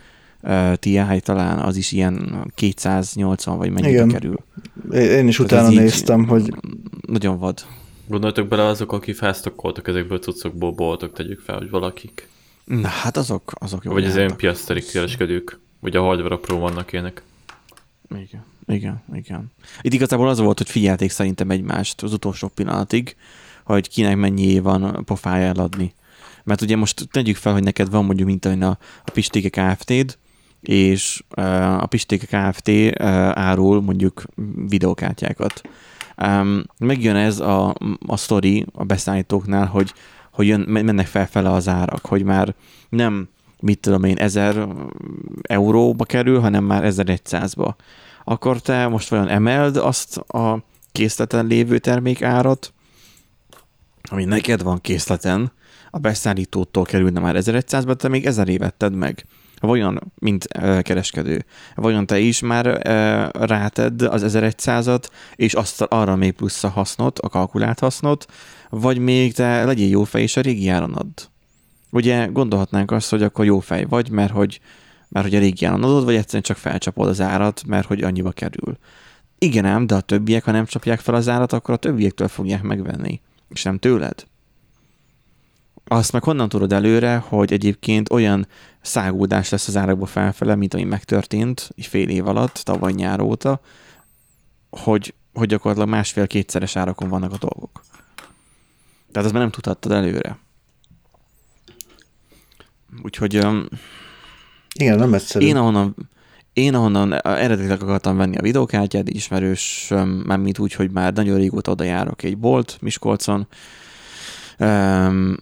[0.42, 4.08] uh, TI talán az is ilyen 280 vagy mennyibe Igen.
[4.08, 4.38] kerül.
[4.92, 6.54] Én is Tehát utána néztem, hogy...
[7.08, 7.66] Nagyon vad.
[8.08, 12.30] Gondoltok bele azok, akik felsztokkoltak ezekből cuccokból boltok, tegyük fel, hogy valakik.
[12.66, 13.92] Na, hát azok, azok jó.
[13.92, 17.24] Vagy az ilyen piaszteri kereskedők, vagy a Hardware Pro vannak ilyenek.
[18.10, 19.52] Igen, igen, igen.
[19.82, 23.16] Itt igazából az volt, hogy figyelték szerintem egymást az utolsó pillanatig,
[23.64, 25.94] hogy kinek mennyi van pofája eladni.
[26.44, 30.18] Mert ugye most tegyük fel, hogy neked van mondjuk mint a, a Pistéke Kft-d,
[30.62, 31.24] és
[31.80, 32.70] a Pistéke Kft.
[33.34, 34.24] árul mondjuk
[34.68, 35.62] videókártyákat.
[36.78, 37.76] Megjön ez a,
[38.08, 39.94] a sztori a beszállítóknál, hogy,
[40.32, 42.56] hogy jön, mennek felfele az árak, hogy már
[42.90, 43.30] nem
[43.62, 44.68] mit tudom én, 1000
[45.42, 47.74] euróba kerül, hanem már 1100-ba.
[48.24, 52.74] Akkor te most vajon emeld azt a készleten lévő termék árat,
[54.10, 55.52] ami neked van készleten,
[55.92, 59.26] a beszállítótól kerülne már 1100-ba, te még 1000 vetted meg.
[59.60, 60.48] Vajon, mint
[60.82, 62.66] kereskedő, vajon te is már
[63.34, 65.04] rátedd az 1100-at,
[65.36, 68.26] és azt arra még plusz a hasznot, a kalkulált hasznot,
[68.70, 71.22] vagy még te legyél jó fej, és a régi áron add.
[71.90, 74.60] Ugye gondolhatnánk azt, hogy akkor jó fej vagy, mert hogy,
[75.12, 78.78] mert hogy a régi adod, vagy egyszerűen csak felcsapod az árat, mert hogy annyiba kerül.
[79.38, 82.62] Igen ám, de a többiek, ha nem csapják fel az árat, akkor a többiektől fogják
[82.62, 84.26] megvenni, és nem tőled.
[85.84, 88.48] Azt meg honnan tudod előre, hogy egyébként olyan
[88.82, 93.62] szágódás lesz az árakba felfele, mint ami megtörtént egy fél év alatt, tavaly nyár óta,
[94.70, 97.84] hogy, hogy gyakorlatilag másfél-kétszeres árakon vannak a dolgok.
[99.12, 100.38] Tehát ezt már nem tudhattad előre.
[103.04, 103.48] Úgyhogy...
[104.80, 105.46] Igen, nem egyszerű.
[105.46, 105.96] Én ahonnan,
[106.54, 109.94] én ahonnan eredetileg akartam venni a videókártyát, ismerős,
[110.26, 113.48] már mint úgy, hogy már nagyon régóta oda járok egy bolt Miskolcon,
[114.60, 115.36] um,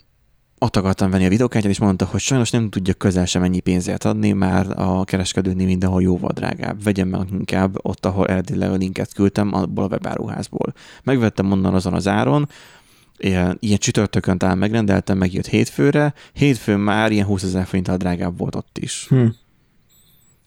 [0.61, 4.05] ott akartam venni a videókártyát, és mondta, hogy sajnos nem tudja közel sem ennyi pénzért
[4.05, 6.83] adni, már a kereskedőnél mindenhol jóval drágább.
[6.83, 10.73] Vegyem meg inkább ott, ahol eredetileg a linket küldtem, abból a webáruházból.
[11.03, 12.49] Megvettem onnan azon az áron,
[13.19, 18.55] ilyen, ilyen csütörtökön talán megrendeltem, megjött hétfőre, hétfőn már ilyen 20 ezer forinttal drágább volt
[18.55, 19.05] ott is.
[19.09, 19.25] Hm.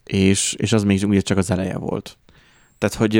[0.05, 2.17] És, és az még ugye csak az eleje volt.
[2.79, 3.17] Tehát, hogy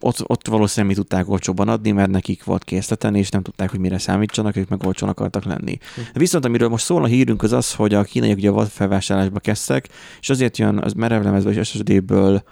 [0.00, 3.80] ott, ott valószínűleg mi tudták olcsóban adni, mert nekik volt készleten, és nem tudták, hogy
[3.80, 5.78] mire számítsanak, ők meg olcsón akartak lenni.
[5.94, 6.00] Hm.
[6.12, 9.88] Viszont amiről most szól a hírünk az az, hogy a kínaiak ugye a felvásárlásba kezdtek,
[10.20, 12.42] és azért jön az merevlemezből és SSD-ből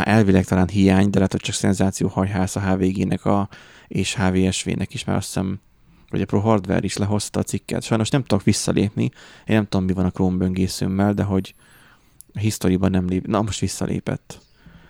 [0.00, 3.48] elvileg talán hiány, de lehet, hogy csak szenzáció hajhász a HVG-nek a,
[3.88, 5.60] és HVSV-nek is, mert azt hiszem,
[6.08, 7.82] hogy a Pro Hardware is lehozta a cikket.
[7.82, 9.02] Sajnos nem tudok visszalépni,
[9.46, 11.54] én nem tudom, mi van a Chrome böngészőmmel, de hogy
[12.34, 14.40] a historiban nem lép, na most visszalépett.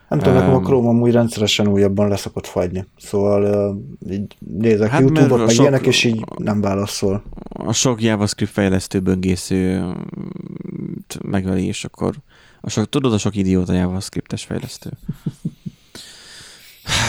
[0.08, 2.84] Nem tudom, nekem a Chrome amúgy rendszeresen újabban leszokott fagyni.
[2.98, 7.22] Szóval uh, így nézek hát YouTube-ot, meg sok, ilyenek, és így nem válaszol.
[7.48, 9.92] A sok JavaScript fejlesztő böngésző
[11.24, 12.14] megveli, és akkor
[12.64, 14.90] a sok, tudod, a sok idióta JavaScript-es fejlesztő.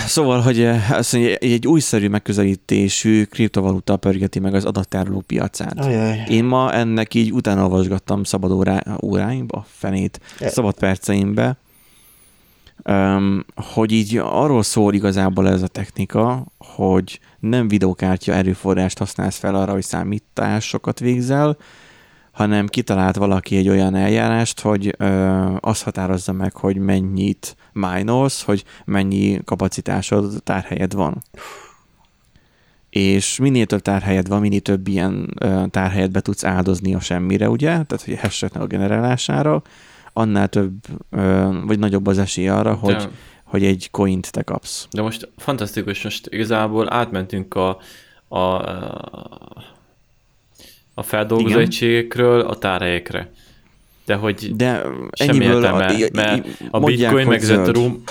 [0.05, 5.79] Szóval, hogy azt mondja, egy újszerű megközelítésű kriptovaluta pörgeti meg az adattároló piacát.
[5.79, 6.23] Ajaj.
[6.29, 11.57] Én ma ennek így utána olvasgattam szabad órá, óráimba, fenét, szabad perceimbe,
[12.85, 19.55] Um, hogy így arról szól igazából ez a technika, hogy nem videókártya erőforrást használsz fel
[19.55, 21.57] arra, hogy számításokat végzel,
[22.33, 25.05] hanem kitalált valaki egy olyan eljárást, hogy ö,
[25.59, 31.23] azt határozza meg, hogy mennyit minolsz, hogy mennyi kapacitásod, tárhelyed van.
[32.89, 37.49] És minél több tárhelyed van, minél több ilyen ö, tárhelyet be tudsz áldozni a semmire,
[37.49, 37.67] ugye?
[37.67, 39.61] Tehát, hogy hashtagnek a generálására,
[40.13, 40.73] annál több,
[41.09, 43.09] ö, vagy nagyobb az esély arra, hogy, De-
[43.43, 44.87] hogy egy coint te kapsz.
[44.91, 47.77] De most fantasztikus, most igazából átmentünk a,
[48.27, 49.73] a, a
[51.01, 51.61] feldolgozó Igen.
[51.61, 53.31] egységekről a tárhelyekre.
[54.05, 57.43] De hogy De semmi értelme, mert a mondják, bitcoin meg.
[57.43, 58.03] Ethereum,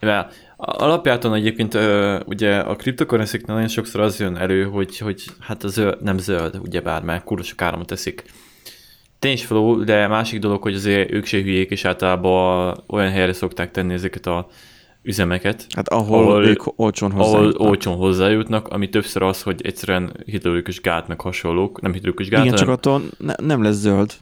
[0.00, 1.78] mert alapjáton egyébként
[2.26, 6.58] ugye a cryptocurrency nagyon sokszor az jön elő, hogy, hogy hát a zöld, nem zöld,
[6.62, 8.24] ugyebár, mert kurva sok áramot teszik.
[9.18, 13.92] Tényfeló, de másik dolog, hogy azért ők se hülyék, és általában olyan helyre szokták tenni
[13.92, 14.48] ezeket a
[15.02, 17.68] üzemeket, Hát ahol, ahol- ahol ők olcsón ahol hozzájutnak.
[17.68, 22.56] olcsón hozzájutnak, ami többször az, hogy egyszerűen hidrolikus gát meg hasonlók, nem hidrolikus gát, Igen,
[22.56, 24.12] csak hanem, attól ne, nem lesz zöld.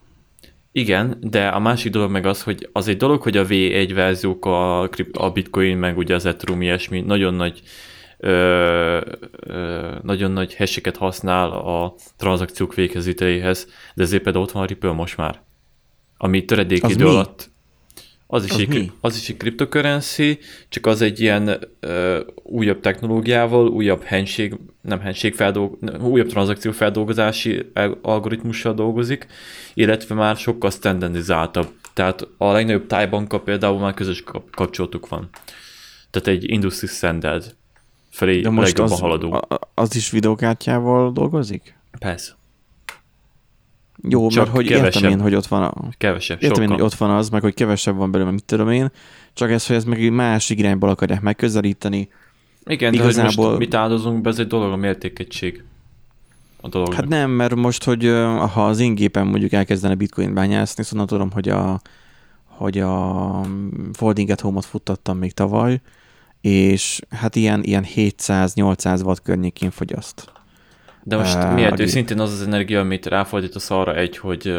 [0.72, 4.44] igen, de a másik dolog meg az, hogy az egy dolog, hogy a V1 verziók,
[4.46, 7.60] a, a bitcoin, meg ugye az Ethereum ilyesmi nagyon nagy
[8.18, 9.00] ö,
[9.40, 14.92] ö, nagyon nagy hasheket használ a tranzakciók véghezíteléhez, de ezért például ott van a Ripple
[14.92, 15.40] most már,
[16.16, 17.16] ami töredékidő Az mi?
[17.16, 17.49] alatt
[18.32, 18.90] az is, Az egy, mi?
[19.00, 20.38] az is egy cryptocurrency,
[20.68, 27.70] csak az egy ilyen ö, újabb technológiával, újabb handshake, nem handshake feldolg, újabb tranzakció feldolgozási
[27.74, 29.26] al- algoritmussal dolgozik,
[29.74, 31.68] illetve már sokkal standardizáltabb.
[31.94, 35.28] Tehát a legnagyobb tájbanka például már közös kap- kapcsolatuk van.
[36.10, 37.54] Tehát egy industry standard
[38.10, 39.32] felé De most legjobban az, haladó.
[39.32, 41.74] a- az is videókártyával dolgozik?
[41.98, 42.32] Persze.
[44.08, 44.94] Jó, Csak mert hogy kevesebb.
[44.94, 47.54] értem én, hogy ott van a, Kevesebb, értem én, hogy ott van az, meg hogy
[47.54, 48.90] kevesebb van belőle, mit tudom én,
[49.32, 52.08] csak ez, hogy ez meg egy másik irányból akarják megközelíteni.
[52.64, 55.64] Igen, de hogy igazából- most mit áldozunk be, ez egy dolog, a mértékegység.
[56.60, 56.96] A dolognak.
[56.96, 58.04] Hát nem, mert most, hogy
[58.52, 61.80] ha az én gépem mondjuk elkezdene bitcoin bányászni, szóval tudom, hogy a,
[62.44, 63.40] hogy a
[63.92, 65.80] Folding at Home-ot futtattam még tavaly,
[66.40, 70.32] és hát ilyen, ilyen 700-800 watt környékén fogyaszt.
[71.02, 71.82] De most Á, miért Agi.
[71.82, 74.52] őszintén az az energia, amit ráfordítasz arra egy, hogy,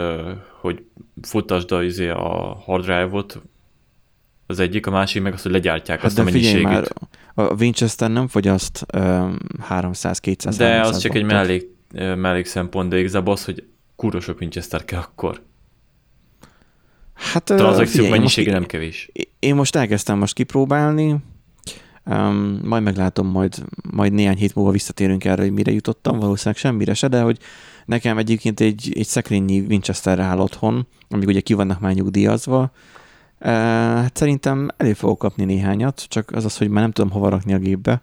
[0.59, 0.83] hogy
[1.21, 3.41] futtasd a, izé a hard drive-ot,
[4.47, 6.63] az egyik, a másik meg az, hogy legyártják Hát azt a mennyiségét.
[6.63, 6.87] már,
[7.33, 9.37] a Winchester nem fogyaszt um,
[9.69, 11.67] 300-200 de az csak egy mellék,
[12.15, 13.63] mellék szempont, de igazából az, hogy
[13.95, 15.41] kurva sok Winchester kell akkor.
[17.13, 19.11] Hát, most, mennyisége nem kevés.
[19.39, 21.15] én most elkezdtem most kipróbálni,
[22.11, 26.93] um, majd meglátom, majd, majd néhány hét múlva visszatérünk erre, hogy mire jutottam, valószínűleg semmire
[26.93, 27.37] se, de hogy
[27.85, 32.71] nekem egyébként egy, egy szekrényi Winchester áll otthon, amíg ugye ki vannak már nyugdíjazva,
[33.43, 37.29] Uh, hát szerintem elő fogok kapni néhányat, csak az az, hogy már nem tudom hova
[37.29, 38.01] rakni a gépbe,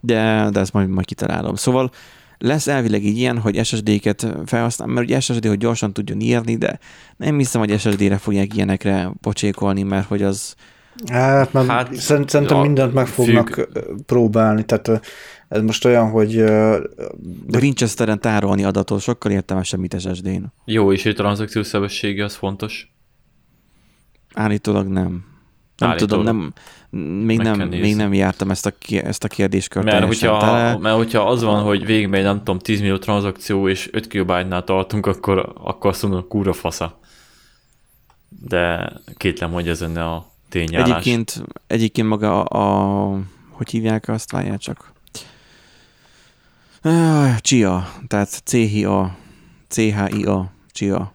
[0.00, 1.54] de, de ezt majd, majd kitalálom.
[1.54, 1.90] Szóval
[2.38, 6.78] lesz elvileg így ilyen, hogy SSD-ket felhasznál, mert ugye SSD, hogy gyorsan tudjon írni, de
[7.16, 10.54] nem hiszem, hogy SSD-re fogják ilyenekre pocsékolni, mert hogy az,
[11.06, 13.66] Hát, mert Hát, szerintem a- mindent meg fognak függ.
[14.06, 15.06] próbálni, tehát
[15.48, 16.34] ez most olyan, hogy
[17.46, 20.44] de Winchesteren tárolni adatot sokkal értelmesebb, mint SSD-n.
[20.64, 22.92] Jó, és egy tranzakció sebessége az fontos.
[24.34, 25.24] Állítólag nem.
[25.78, 26.24] Nem Állítólag.
[26.26, 26.52] tudom,
[26.90, 30.76] nem, még, Meg nem, még nem jártam ezt a, ezt a kérdéskört Mert hogyha, tele.
[30.78, 35.06] mert hogyha az van, hogy végigmegy, nem tudom, 10 millió tranzakció és 5 kilobájtnál tartunk,
[35.06, 36.98] akkor, akkor azt mondom, kúra fasza.
[38.28, 40.88] De kétlem, hogy ez lenne a tényállás.
[40.88, 44.92] Egyébként, egyébként maga a, a, hogy hívják azt, várjál csak.
[47.40, 49.16] Chia, tehát CHIA,
[49.68, 51.12] CHIA, Chia.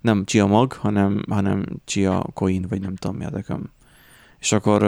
[0.00, 3.70] Nem Chia mag, hanem, hanem Chia coin, vagy nem tudom mi tököm.
[4.38, 4.82] És akkor,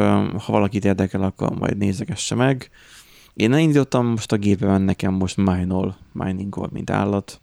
[0.45, 2.71] ha valakit érdekel, akkor majd nézegesse meg.
[3.35, 7.41] Én elindítottam most a gépemen, nekem most minol, miningol, mint állat.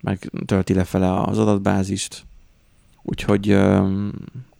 [0.00, 2.24] Meg tölti lefele az adatbázist.
[3.02, 3.58] Úgyhogy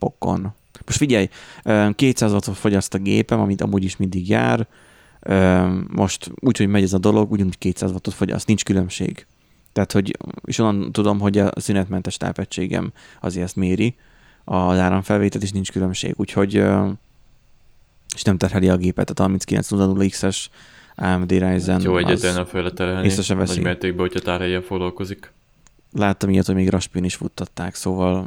[0.03, 0.53] öm, pokon.
[0.87, 1.29] Most figyelj,
[1.65, 4.67] öm, 200 wattot fogyaszt a gépem, amit amúgy is mindig jár.
[5.89, 9.27] Most úgy, hogy megy ez a dolog, ugyanúgy 200 wattot fogyaszt, nincs különbség.
[9.73, 13.95] Tehát, hogy, és onnan tudom, hogy a szünetmentes tápegységem azért ezt méri,
[14.45, 16.55] az áramfelvételt is nincs különbség, úgyhogy
[18.15, 20.47] és nem terheli a gépet, a 3900X-es
[20.95, 23.07] AMD Ryzen Jó, az- egyetlen a föl terelni.
[23.07, 23.55] észre veszi.
[23.55, 25.33] Nagy mértékben, hogyha tárhelyen foglalkozik.
[25.93, 28.27] Láttam ilyet, hogy még Raspin is futtatták, szóval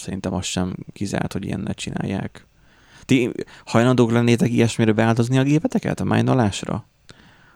[0.00, 2.46] szerintem az sem kizárt, hogy ilyennel csinálják.
[3.04, 3.30] Ti
[3.64, 6.86] hajlandók lennétek ilyesmire beáldozni a gépeteket a májnalásra?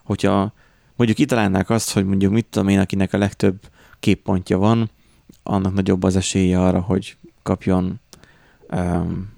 [0.05, 0.53] Hogyha
[0.97, 3.61] mondjuk kitalálnák azt, hogy mondjuk mit tudom én, akinek a legtöbb
[4.01, 4.91] képpontja van,
[5.43, 8.01] annak nagyobb az esélye arra, hogy kapjon
[8.71, 9.33] um,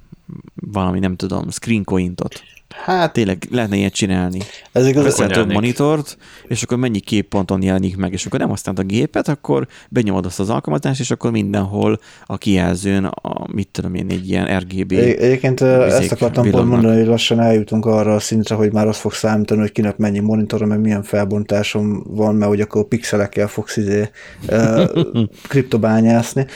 [0.54, 2.42] valami, nem tudom, screen cointot.
[2.68, 4.38] Hát Tényleg lehetne ilyet csinálni.
[4.72, 6.16] ez igaz, Veszel több monitort,
[6.48, 10.40] és akkor mennyi képponton jelenik meg, és akkor nem használd a gépet, akkor benyomod azt
[10.40, 14.92] az alkalmazást, és akkor mindenhol a kijelzőn, a, mit tudom én, egy ilyen RGB.
[14.92, 19.00] Egy- Egyébként ezt akartam pont mondani, hogy lassan eljutunk arra a szintre, hogy már azt
[19.00, 23.76] fog számítani, hogy kinek mennyi monitora, meg milyen felbontásom van, mert hogy akkor pixelekkel fogsz
[23.76, 24.08] izé,
[25.48, 26.46] kriptobányászni.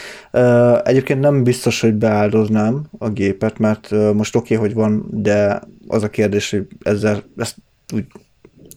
[0.84, 5.99] Egyébként nem biztos, hogy beáldoznám a gépet, mert most oké, okay, hogy van, de az
[6.02, 7.56] a kérdés, hogy ezzel ezt
[7.94, 8.04] úgy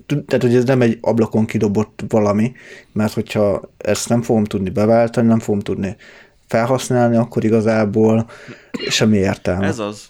[0.05, 2.51] tehát, hogy ez nem egy ablakon kidobott valami,
[2.91, 5.95] mert hogyha ezt nem fogom tudni beváltani, nem fogom tudni
[6.47, 8.29] felhasználni, akkor igazából
[8.89, 9.65] semmi értelme.
[9.65, 10.09] Ez az.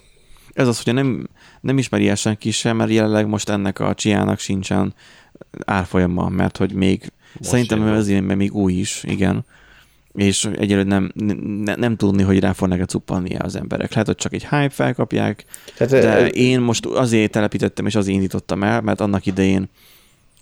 [0.54, 1.30] Ez az, hogy nem,
[1.62, 4.94] nem ismeri el senki sem, mert jelenleg most ennek a csiának sincsen
[5.66, 9.46] árfolyama, mert hogy még most szerintem mert még új is, igen,
[10.14, 11.12] és egyelőre nem,
[11.64, 13.92] ne, nem tudni, hogy rá fognak-e cuppanni az emberek.
[13.92, 15.46] Lehet, hogy csak egy hype felkapják,
[15.78, 19.70] Tehát, de ö, én most azért telepítettem, és azért indítottam el, mert annak idején,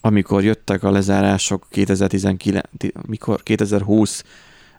[0.02, 4.24] amikor jöttek a lezárások 2019, ti- mikor 2020,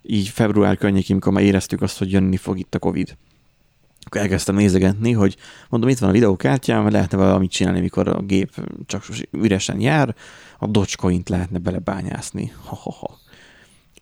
[0.03, 3.16] így február környékén, amikor már éreztük azt, hogy jönni fog itt a Covid.
[4.05, 5.36] Akkor elkezdtem nézegetni, hogy
[5.68, 8.51] mondom, itt van a videókártyám, lehetne valamit csinálni, mikor a gép
[8.86, 10.14] csak üresen jár,
[10.59, 12.53] a Dogecoin-t lehetne belebányászni.
[12.64, 13.18] Ha, ha, ha.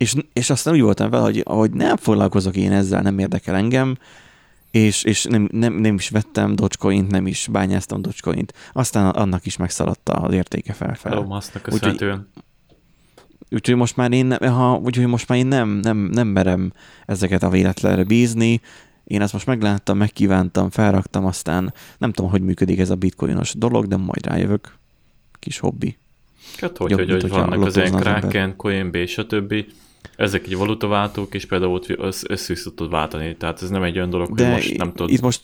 [0.01, 3.97] És, és aztán úgy voltam vele, hogy, hogy nem foglalkozok én ezzel, nem érdekel engem,
[4.71, 8.55] és, és nem, nem, nem is vettem Dogecoin-t, nem is bányáztam Dogecoin-t.
[8.73, 11.23] Aztán annak is megszaladta az értéke felfelé.
[11.23, 12.29] Musknak Úgyhogy- köszönhetően.
[13.51, 16.73] Úgyhogy most már én, nem, ha, úgyhogy most már én nem, nem, nem merem
[17.07, 18.61] ezeket a véletlenre bízni.
[19.05, 23.87] Én ezt most megláttam, megkívántam, felraktam, aztán nem tudom, hogy működik ez a bitcoinos dolog,
[23.87, 24.75] de majd rájövök.
[25.39, 25.97] Kis hobbi.
[26.57, 27.91] Hát hogy, Jobb, hogy, mint hogy vannak az az.
[27.91, 29.55] Kraken, Coinb, stb.
[30.21, 33.37] Ezek egy valutaváltók, és például ott össz, össze is tudod váltani.
[33.37, 35.11] Tehát ez nem egy olyan dolog, hogy De most nem tudod.
[35.11, 35.41] itt most,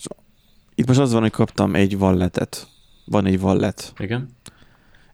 [0.75, 2.67] itt most az van, hogy kaptam egy walletet.
[3.05, 4.29] Van egy wallet, Igen?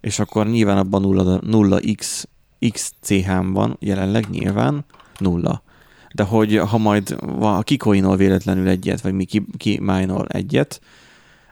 [0.00, 2.28] és akkor nyilván abban nulla, nulla x,
[2.72, 4.84] XCH-m van, jelenleg nyilván
[5.18, 5.62] nulla.
[6.14, 10.80] De hogy ha majd va- kikoinol véletlenül egyet, vagy mi ki, ki minol egyet,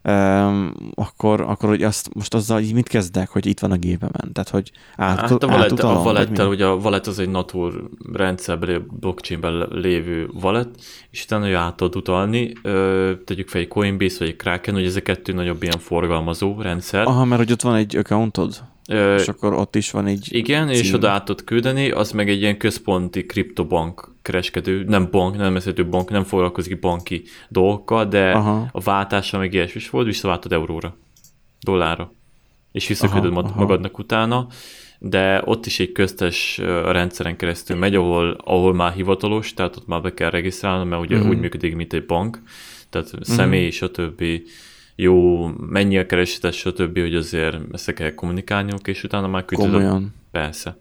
[0.05, 4.30] um, akkor, akkor hogy azt most azzal így mit kezdek, hogy itt van a gépemen?
[4.32, 6.44] Tehát, hogy át, Hát a, átutalom, a mi?
[6.44, 10.68] ugye a wallet az egy natur rendszerben, blockchainben lévő wallet,
[11.11, 14.84] és utána hogy át tudod utalni, ö, tegyük fel egy Coinbase vagy egy Kraken, hogy
[14.84, 17.07] ez a kettő nagyobb ilyen forgalmazó rendszer.
[17.07, 18.55] Aha, mert hogy ott van egy accountod,
[18.88, 20.28] Ö, és akkor ott is van egy...
[20.30, 20.94] igen, és cím.
[20.94, 25.87] oda át tudod küldeni, az meg egy ilyen központi kriptobank kereskedő, nem bank, nem vezető
[25.87, 28.68] bank, nem foglalkozik banki dolgokkal, de Aha.
[28.73, 30.97] a váltása meg ilyesmi is volt, visszaváltod euróra,
[31.61, 32.12] dollárra,
[32.73, 33.61] és visszaküldöd Aha, mag- aha.
[33.61, 34.47] magadnak utána,
[34.99, 40.01] de ott is egy köztes rendszeren keresztül megy, ahol, ahol már hivatalos, tehát ott már
[40.01, 41.29] be kell regisztrálni, mert ugye Mhm.
[41.29, 42.43] úgy működik, mint egy bank,
[42.91, 44.25] tehát személy, stb.
[44.95, 49.71] jó, mennyi a keresetes, stb., hogy azért össze kell kommunikálniuk, és utána már küldöd a
[49.71, 50.14] Komolyan.
[50.31, 50.79] Persze.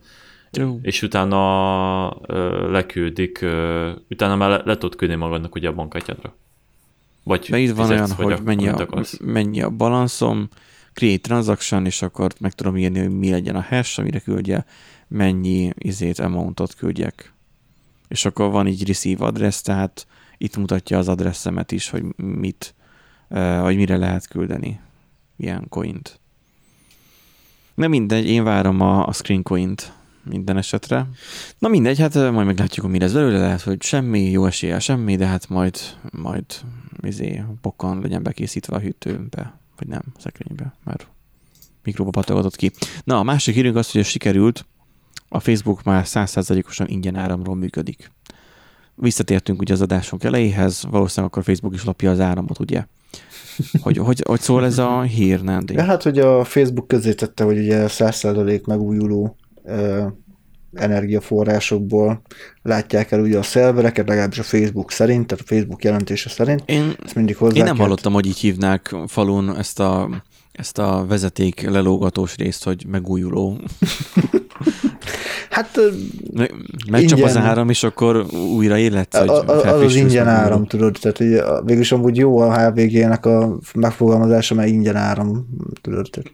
[0.51, 0.79] Jó.
[0.81, 6.35] És utána ö, leküldik, ö, utána már le, le tudod küldni magadnak ugye a bankkártyádra.
[7.23, 9.17] Vagy De itt van fizetsz, olyan, hogy mennyi a, akarsz.
[9.19, 10.49] mennyi a balanszom,
[10.93, 14.65] create transaction, és akkor meg tudom írni, hogy mi legyen a hash, amire küldje,
[15.07, 17.33] mennyi izét, amountot küldjek.
[18.07, 22.75] És akkor van így receive address, tehát itt mutatja az adresszemet is, hogy mit,
[23.61, 24.79] hogy mire lehet küldeni
[25.37, 26.19] ilyen coint.
[27.75, 29.93] De mindegy, én várom a, a screen coint
[30.23, 31.07] minden esetre.
[31.59, 35.15] Na mindegy, hát majd meglátjuk, hogy mi lesz belőle, lehet, hogy semmi, jó eséllyel semmi,
[35.15, 35.77] de hát majd,
[36.11, 36.45] majd
[37.01, 41.07] izé, pokkan legyen bekészítve a hűtőbe, vagy nem, a szekrénybe, mert
[41.83, 42.71] mikróba patogatott ki.
[43.03, 44.65] Na, a másik hírünk az, hogy ez sikerült,
[45.29, 48.11] a Facebook már 100%-osan ingyen áramról működik.
[48.95, 52.85] Visszatértünk ugye az adásunk elejéhez, valószínűleg akkor Facebook is lapja az áramot, ugye?
[53.81, 55.73] Hogy, hogy, hogy szól ez a hír, Nándi?
[55.73, 59.35] Ja, hát, hogy a Facebook közé tette, hogy ugye 100% megújuló
[60.73, 62.21] energiaforrásokból
[62.61, 66.61] látják el ugye a szervereket, legalábbis a Facebook szerint, tehát a Facebook jelentése szerint.
[66.65, 70.09] Én, Ezt mindig hozzá én nem kell- hallottam, hogy így hívnák falun ezt a,
[70.51, 73.57] ezt a vezeték lelógatós részt, hogy megújuló.
[75.49, 75.79] Hát
[76.89, 80.29] Megcsap az áram, és akkor újra a, a, az az ingyen megújuló.
[80.45, 85.47] áram, tudod, tehát a- végülis amúgy jó a HVG-nek a megfogalmazása, mert ingyen áram,
[85.81, 86.09] tudod.
[86.11, 86.31] Tehát,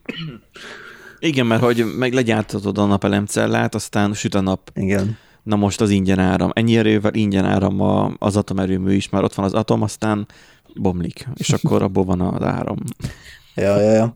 [1.25, 5.17] Igen, mert hogy meg legyártatod a napelemcellát, aztán süt a nap, igen.
[5.43, 6.51] Na most az ingyen áram.
[6.53, 10.27] Ennyi erővel ingyen áram a, az atomerőmű is, mert ott van az atom, aztán
[10.75, 12.77] bomlik, és akkor abból van az áram.
[13.55, 14.15] Ja, ja, ja.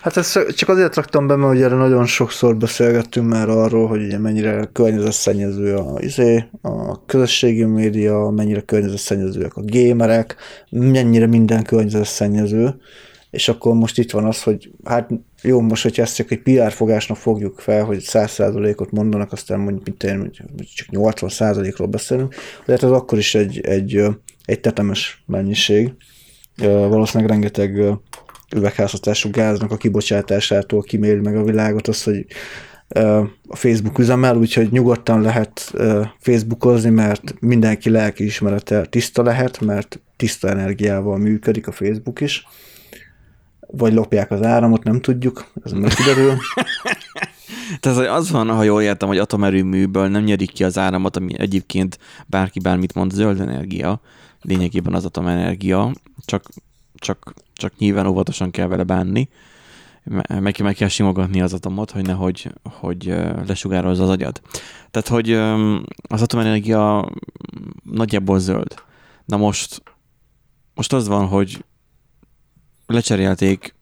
[0.00, 4.18] Hát ezt csak azért raktam be, mert ugye nagyon sokszor beszélgettünk már arról, hogy ugye
[4.18, 10.36] mennyire környezetszennyező a, izé, a közösségi média, mennyire környezetszennyezőek a gémerek,
[10.70, 12.80] mennyire minden környezetszennyező,
[13.30, 15.10] és akkor most itt van az, hogy hát
[15.42, 19.84] jó, most, hogyha ezt csak egy PR fogásnak fogjuk fel, hogy 100%-ot mondanak, aztán mondjuk,
[19.84, 20.30] mint én,
[20.74, 22.34] csak 80%-ról beszélünk,
[22.66, 24.02] de hát az akkor is egy, egy,
[24.44, 25.92] egy tetemes mennyiség.
[26.64, 27.98] Valószínűleg rengeteg
[28.56, 32.26] üvegházhatású gáznak a kibocsátásától kiméri meg a világot az, hogy
[33.48, 35.74] a Facebook üzemel, úgyhogy nyugodtan lehet
[36.18, 42.46] Facebookozni, mert mindenki lelki ismerete tiszta lehet, mert tiszta energiával működik a Facebook is.
[43.70, 46.36] Vagy lopják az áramot, nem tudjuk, ez meg kiderül.
[47.80, 51.98] Tehát az van, ha jól értem, hogy atomerőműből nem nyerik ki az áramot, ami egyébként
[52.26, 54.00] bárki bármit mond, zöld energia,
[54.40, 55.92] lényegében az atomenergia,
[56.24, 56.42] csak
[56.98, 59.28] csak, csak nyilván óvatosan kell vele bánni,
[60.40, 63.14] meg, meg kell simogatni az atomot, hogy nehogy hogy
[63.46, 64.40] lesugározza az agyad.
[64.90, 65.32] Tehát, hogy
[66.08, 67.10] az atomenergia
[67.82, 68.74] nagyjából zöld.
[69.24, 69.82] Na most,
[70.74, 71.64] most az van, hogy
[72.94, 73.74] lecserélték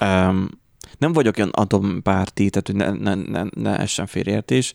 [0.00, 0.48] um,
[0.98, 4.72] nem vagyok olyan atompárti, tehát hogy ne, ne, ne, ne essen félreértés,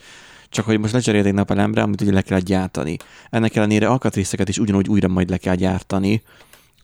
[0.49, 2.97] csak hogy most lecserélték napelemre, amit ugye le kell gyártani.
[3.30, 6.24] Ennek ellenére alkatrészeket is ugyanúgy újra majd le kell gyártani,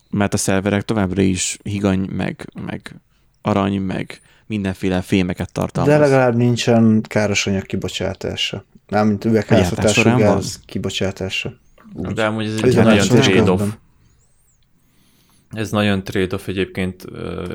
[0.10, 2.96] mert a szerverek továbbra is higany, meg, meg
[3.42, 5.94] arany, meg mindenféle fémeket tartalmaz.
[5.94, 8.66] De legalább nincsen káros anyag kibocsátása.
[8.88, 11.54] Nem, mint üvegházhatású gáz kibocsátása.
[11.94, 12.14] Úgy.
[12.14, 13.62] De amúgy ez egy nagyon trade-off.
[15.52, 17.06] Ez nagyon trade-off egyébként,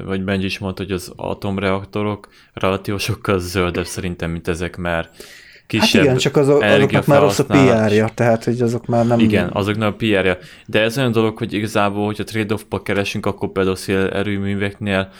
[0.05, 5.24] vagy Benji is mondta, hogy az atomreaktorok relatív sokkal zöldebb szerintem, mint ezek, mert
[5.66, 9.18] kisebb Hát igen, csak azok, azoknak már rossz a PR-ja, tehát hogy azok már nem...
[9.18, 10.38] Igen, azoknak a PR-ja.
[10.66, 13.76] De ez olyan dolog, hogy igazából, hogyha trade-off-ba keresünk, akkor például
[14.12, 15.11] erőműveknél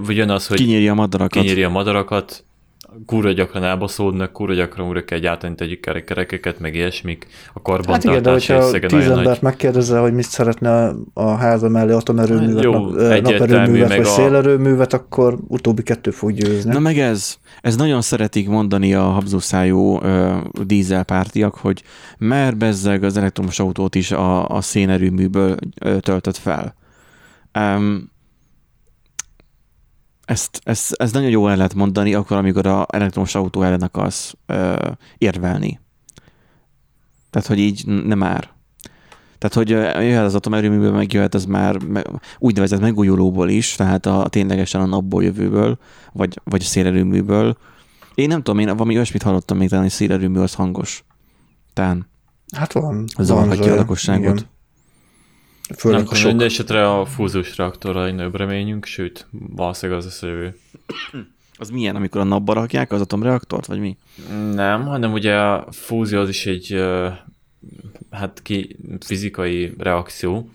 [0.00, 1.42] vagy jön az, hogy kinyíri a madarakat.
[1.42, 2.44] Kinyíri a madarakat,
[3.06, 8.12] kurva gyakran elbaszódnak, kurva gyakran újra kell gyártani tegyük kerekeket, meg ilyesmik, a karbantartás hát
[8.12, 9.42] igen, de hogyha tíz embert nagy...
[9.42, 14.04] megkérdezel, hogy mit szeretne a háza mellé atomerőművet, Jó, nap, naperőművet vagy a...
[14.04, 16.72] szélerőművet, akkor utóbbi kettő fog győzni.
[16.72, 20.00] Na meg ez, ez nagyon szeretik mondani a habzószájú
[20.62, 21.82] dízelpártiak, hogy
[22.18, 25.56] mer bezzeg az elektromos autót is a, a szénerőműből
[26.00, 26.74] töltött fel.
[27.58, 28.12] Um,
[30.24, 34.34] ezt, ezt, ezt nagyon jó el lehet mondani akkor, amikor a elektromos autó ellen akarsz
[34.46, 35.80] ö, érvelni.
[37.30, 38.52] Tehát, hogy így nem már.
[39.38, 39.68] Tehát, hogy
[40.06, 41.76] jöhet az atomerőműből, megjöhet az már
[42.38, 45.78] úgynevezett megújulóból is, tehát a, ténylegesen a napból jövőből,
[46.12, 47.56] vagy, vagy a szélerőműből.
[48.14, 51.04] Én nem tudom, én valami olyasmit hallottam még talán, hogy szélerőmű az hangos.
[51.72, 52.06] Tán.
[52.56, 53.04] Hát van.
[53.18, 54.38] Zavarhatja a lakosságot.
[54.38, 54.52] Igen.
[55.76, 56.28] Főleg nem, a sok...
[56.28, 60.56] Minden esetre a fúziós reaktorra egy nagyobb reményünk, sőt, valószínűleg az a jövő.
[61.56, 63.96] Az milyen, amikor a napba rakják az atomreaktort, vagy mi?
[64.52, 66.84] Nem, hanem ugye a fúzió az is egy
[68.10, 70.50] hát ki fizikai reakció,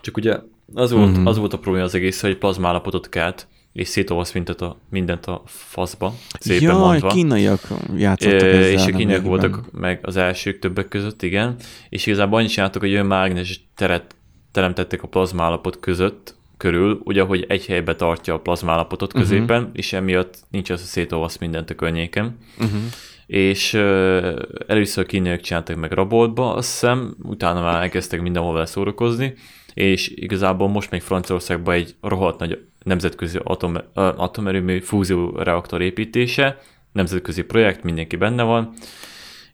[0.00, 0.38] csak ugye
[0.74, 1.26] az volt, mm-hmm.
[1.26, 5.42] az volt a probléma az egész, hogy plazmállapotot kelt, és szétolvasz mindent a, mindent a
[5.46, 7.08] faszba, szépen Jaj, mondva.
[7.08, 7.60] kínaiak
[7.96, 8.70] játszottak e, ezzel.
[8.70, 11.56] És a kínaiak voltak meg az elsők többek között, igen.
[11.88, 14.14] És igazából annyit csináltak, hogy olyan mágnes teret
[14.54, 19.22] teremtettek a plazmállapot között, körül, ugye, hogy egy helybe tartja a plazmállapotot mhm.
[19.22, 19.76] középen, uh-huh.
[19.78, 22.38] és emiatt nincs az, hogy szétolvasz mindent a környéken.
[22.58, 22.80] Uh-huh.
[23.26, 29.34] És uh, először kínaiak csináltak meg Raboltba, azt hiszem, utána már elkezdtek mindenhol vele szórakozni,
[29.74, 36.58] és igazából most még Franciaországban egy rohadt nagy nemzetközi atom, atomerőmű fúzió reaktor építése,
[36.92, 38.74] nemzetközi projekt, mindenki benne van,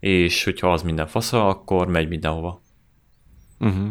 [0.00, 2.62] és hogyha az minden fasza, akkor megy mindenhova.
[3.60, 3.88] Uh-huh.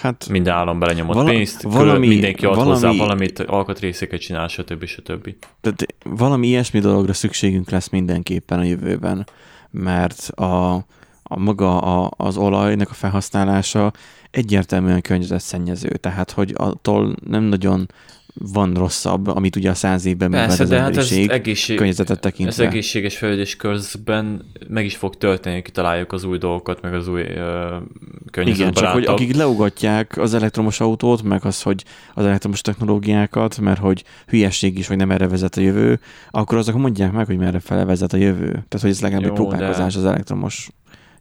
[0.00, 4.84] Hát, Minden állam belenyomott vala, pénzt, valami, mindenki ad valami, hozzá valamit, alkatrészeket csinál, stb.
[4.84, 5.34] stb.
[5.60, 9.26] Tehát valami ilyesmi dologra szükségünk lesz mindenképpen a jövőben,
[9.70, 10.74] mert a,
[11.22, 13.92] a maga a, az olajnak a felhasználása
[14.30, 17.88] egyértelműen környezetszennyező, tehát hogy attól nem nagyon
[18.34, 22.64] van rosszabb, amit ugye a száz évben Persze, de hát ez egészség, környezetet tekintve.
[22.64, 27.08] Ez egészséges fejlődés közben meg is fog történni, hogy kitaláljuk az új dolgokat, meg az
[27.08, 32.60] új uh, Igen, csak hogy akik leugatják az elektromos autót, meg az, hogy az elektromos
[32.60, 37.26] technológiákat, mert hogy hülyeség is, vagy nem erre vezet a jövő, akkor azok mondják meg,
[37.26, 38.46] hogy merre fele vezet a jövő.
[38.46, 39.98] Tehát, hogy ez legalább egy próbálkozás de...
[39.98, 40.70] az elektromos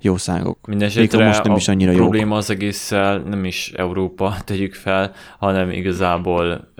[0.02, 0.68] jószágok.
[0.68, 2.38] Mindenesetre most nem is annyira a probléma jók.
[2.38, 6.72] az egésszel nem is Európa, tegyük fel, hanem igazából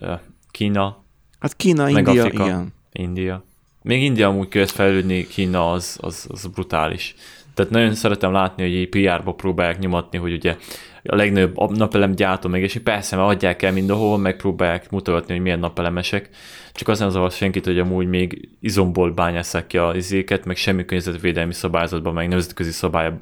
[0.52, 1.04] Kína.
[1.40, 2.74] Hát Kína, India, Afrika, igen.
[2.92, 3.44] India.
[3.82, 7.16] még India amúgy kezd fejlődni, Kína az, az, az brutális.
[7.54, 10.56] Tehát nagyon szeretem látni, hogy így PR-ba próbálják nyomatni, hogy ugye
[11.04, 15.60] a legnagyobb napelem gyártó meg, és persze, mert adják el mindenhol, megpróbálják mutatni, hogy milyen
[15.60, 16.30] napelemesek,
[16.72, 20.86] csak az nem zavar senkit, hogy amúgy még izomból bányásszák ki a izéket, meg semmi
[20.86, 23.14] környezetvédelmi szabályzatban, meg nemzetközi szabály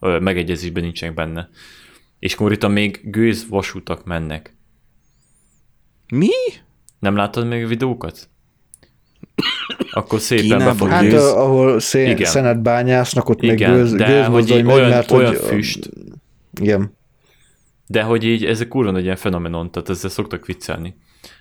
[0.00, 1.48] megegyezésben nincsenek benne.
[2.18, 4.56] És konkrétan még gőz vasútak mennek.
[6.08, 6.28] Mi?
[6.98, 8.28] Nem láttad még a videókat?
[9.90, 11.32] Akkor szépen Kínában be fog Hát gőz?
[11.32, 12.30] ahol szén, Igen.
[12.30, 15.90] szenet bányásznak, ott Igen, meg gőz, de gőz hogy így olyan, mert olyan hogy, füst,
[16.60, 16.96] Igen.
[17.86, 20.96] de hogy így ez egy kurva nagy ilyen fenomenon, tehát ezzel szoktak viccelni.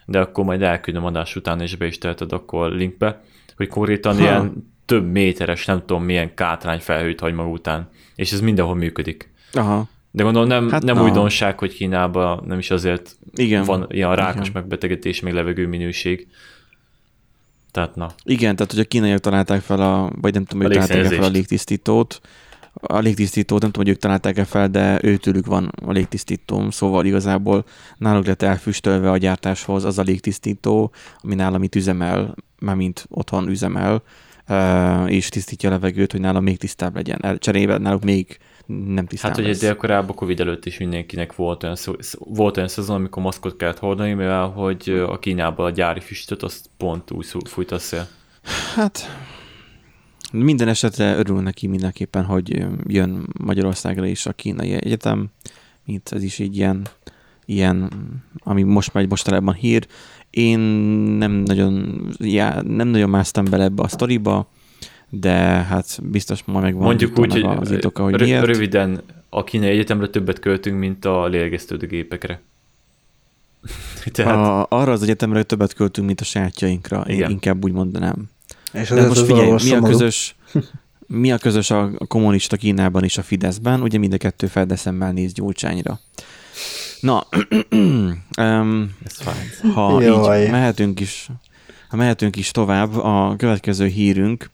[0.06, 3.22] De akkor majd elküldöm adás után, és be is teheted akkor linkbe,
[3.56, 4.22] hogy konkrétan Ha.
[4.22, 9.32] ilyen több méteres, nem tudom milyen kátrány felhőt hagy maga után, és ez mindenhol működik.
[9.54, 9.88] Aha.
[10.12, 11.04] De gondolom nem, Hát nem na.
[11.04, 13.64] újdonság, hogy Kínában nem is azért Igen.
[13.64, 14.62] van ilyen rákos Igen.
[14.62, 16.28] megbetegedés, meg levegő minőség.
[17.72, 18.10] Tehát na.
[18.24, 21.28] Igen, tehát hogy a kínaiak találták fel a, vagy nem tudom, hogy találták fel a
[21.28, 22.22] légtisztítót.
[22.90, 27.66] A légtisztítót nem tudom, hogy ők találták-e fel, de őtőlük van a légtisztító, szóval igazából
[27.98, 34.04] náluk lett elfüstölve a gyártáshoz az a légtisztító, ami nálam itt üzemel, mármint otthon üzemel,
[35.08, 37.20] és tisztítja a levegőt, hogy nálam még tisztább legyen.
[37.22, 39.60] El- Cserébe náluk még nem tisztább Hát ugye lesz.
[39.60, 44.14] délkorában Covid előtt is mindenkinek volt olyan, szó, volt olyan szezon, amikor maszkot kellett hordani,
[44.14, 48.08] mivel hogy a Kínában a gyári füstöt azt pont úgy fújt a szél.
[48.76, 49.00] Hát
[50.32, 55.28] minden esetre örül neki mindenképpen, hogy jön Magyarországra is a kínai egyetem,
[55.86, 56.88] mint ez is így ilyen,
[57.46, 57.90] ilyen
[58.40, 59.88] ami most megy mostanában hír.
[60.30, 60.60] Én
[61.18, 64.50] nem nagyon, já, nem nagyon másztam bele ebbe a sztoriba,
[65.10, 68.46] de hát biztos ma megvan Mondjuk úgy, hogy az indoka, hogy miért.
[68.46, 72.42] röviden a kínai egyetemre többet költünk, mint a lélegeztető gépekre.
[74.12, 77.32] Tehát A, arra az egyetemre többet költünk, mint a sajátjainkra, én Igen.
[77.32, 78.30] inkább úgy mondanám.
[78.82, 80.36] És De ez most az figyelj, mi a közös,
[81.08, 83.82] mi a közös a kommunista Kínában és a Fideszben?
[83.82, 86.00] Ugye mind a kettő feldeszemmel néz Gyurcsányra.
[87.00, 87.28] Na,
[88.38, 88.96] um,
[89.74, 90.44] ha Jaj.
[90.44, 91.30] így mehetünk is,
[91.90, 94.50] ha mehetünk is tovább, a következő hírünk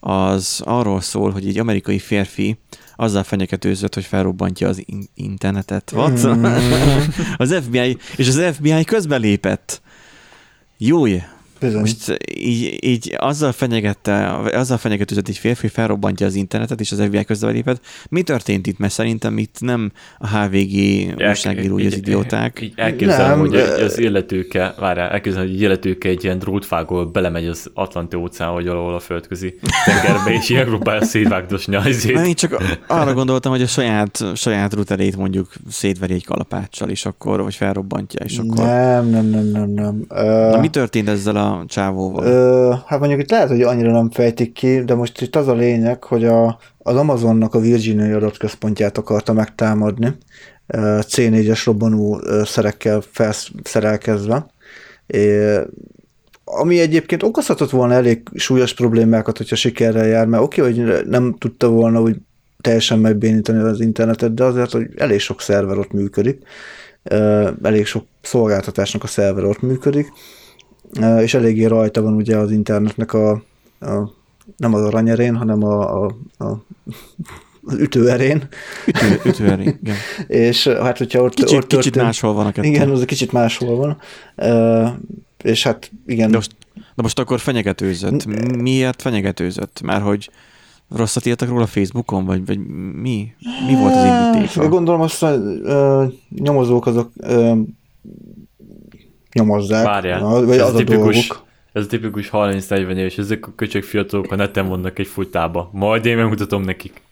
[0.00, 2.58] az arról szól, hogy egy amerikai férfi
[2.96, 5.92] azzal fenyegetőzött, hogy felrobbantja az in- internetet.
[5.94, 6.26] What?
[6.26, 6.44] Mm.
[7.36, 9.82] az FBI, és az FBI közbelépett.
[10.76, 11.22] Jój,
[11.62, 11.80] Bizony.
[11.80, 17.00] most így, így azzal fenyegetте, azzal fenyegetőzött egy férfi, hogy felrobbantja az internetet, és az
[17.02, 17.80] FBI közbelépett.
[18.08, 18.78] Mi történt itt?
[18.78, 20.74] Mert szerintem itt nem a HVG
[21.18, 22.60] újságírói az Így- idióták.
[22.62, 27.46] Így elképzelem, Nem, hogy az illetőke, várjál, elképzelem, hogy egy illetőke egy ilyen drótfágól belemegy
[27.46, 29.54] az Atlanti óceán, vagy valahol a földközi
[29.84, 32.06] tengerbe, és ilyen próbálja szétvágdosni az.
[32.08, 37.42] Én csak arra gondoltam, hogy a saját, saját routerét mondjuk szétveri egy kalapáccsal, és akkor,
[37.42, 38.64] vagy felrobbantja, és akkor...
[38.64, 40.04] Nem, nem, nem, nem, nem.
[40.08, 42.24] Ö, Na, mi történt ezzel a csávóval?
[42.26, 45.54] Ö, hát mondjuk itt lehet, hogy annyira nem fejtik ki, de most itt az a
[45.54, 50.16] lényeg, hogy a, az Amazonnak a Virginiai adatközpontját akarta megtámadni,
[50.66, 54.46] ö, C4-es robbanó szerekkel felszerelkezve.
[56.44, 61.68] Ami egyébként okozhatott volna elég súlyos problémákat, hogyha sikerrel jár, mert oké, hogy nem tudta
[61.68, 62.16] volna úgy
[62.60, 66.42] teljesen megbénítani az internetet, de azért, hogy elég sok szerver ott működik,
[67.62, 70.12] elég sok szolgáltatásnak a szerver ott működik,
[71.20, 73.30] és eléggé rajta van ugye az internetnek a,
[73.80, 74.10] a
[74.56, 76.64] nem az aranyerén, hanem a, a, a
[77.64, 78.48] az ütőerén,
[78.86, 79.96] Ütő, ütőeré, igen.
[80.26, 82.68] és hát hogyha ott, Kicsit, ott kicsit máshol van a kettő.
[82.68, 83.98] Igen, az kicsit máshol van.
[84.36, 84.86] Ö,
[85.42, 86.30] és hát igen.
[86.30, 88.26] De most, de most akkor fenyegetőzött.
[88.56, 89.80] Miért fenyegetőzött?
[89.82, 90.30] Már hogy
[90.88, 92.58] rosszat írtak róla Facebookon, vagy, vagy
[92.94, 93.32] mi?
[93.66, 94.68] Mi volt az indítéka?
[94.68, 97.52] Gondolom azt, hogy ö, nyomozók azok ö,
[99.32, 99.84] nyomozzák.
[99.84, 101.46] Várjál, Na, vagy ez az a tipikus, dolguk.
[101.72, 105.70] ez a tipikus 30-40 éves, ezek a köcsög fiatalok a neten vannak egy futába.
[105.72, 107.02] Majd én megmutatom nekik.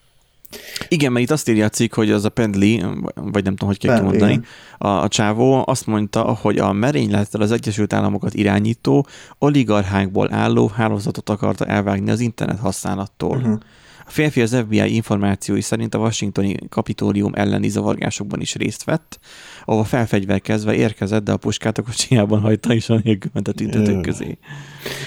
[0.87, 2.77] Igen, mert itt azt írja a cikk, hogy az a Pendley,
[3.15, 4.41] vagy nem tudom, hogy kell kimondani,
[4.77, 9.07] a, a csávó azt mondta, hogy a merénylettel az Egyesült Államokat irányító
[9.37, 13.37] oligarchákból álló hálózatot akarta elvágni az internet használattól.
[13.37, 13.59] Uh-huh.
[14.05, 19.19] A férfi az FBI információi szerint a washingtoni kapitólium elleni zavargásokban is részt vett,
[19.65, 24.01] ahol felfegyverkezve érkezett, de a puskát a kocsijában hagyta és a nélkül ment a tüntetők
[24.01, 24.37] közé.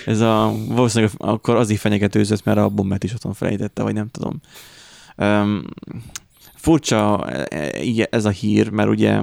[0.07, 4.41] Ez a, valószínűleg akkor azért fenyegetőzött, mert a bombát is otthon felejtette, vagy nem tudom.
[5.17, 5.65] Um,
[6.55, 9.21] furcsa e, e, ez a hír, mert ugye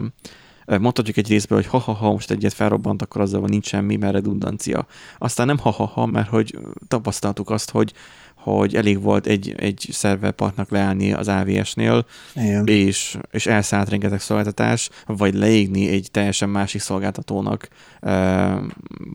[0.65, 4.85] mondhatjuk egy részből, hogy ha-ha-ha, most egyet felrobbant, akkor azzal van nincs semmi, mert redundancia.
[5.17, 6.57] Aztán nem ha-ha-ha, mert hogy
[6.87, 7.93] tapasztaltuk azt, hogy
[8.41, 12.67] hogy elég volt egy, egy szerverpartnak leállni az AVS-nél, Igen.
[12.67, 17.67] és, és elszállt rengeteg szolgáltatás, vagy leégni egy teljesen másik szolgáltatónak.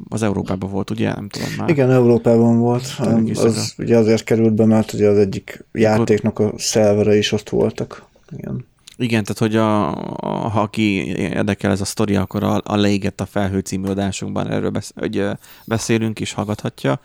[0.08, 1.14] Az Európában volt, ugye?
[1.14, 1.68] Nem tudom már.
[1.68, 2.96] Igen, Európában volt.
[2.96, 7.32] Tényleg is Az ugye azért került be, mert ugye az egyik játéknak a szervere is
[7.32, 8.06] ott voltak.
[8.36, 8.64] Igen.
[8.98, 13.20] Igen, tehát hogy a, a, ha aki érdekel ez a sztori, akkor a, a Leégett
[13.20, 15.24] a felhő című adásunkban erről besz, hogy,
[15.64, 17.00] beszélünk és hallgathatja.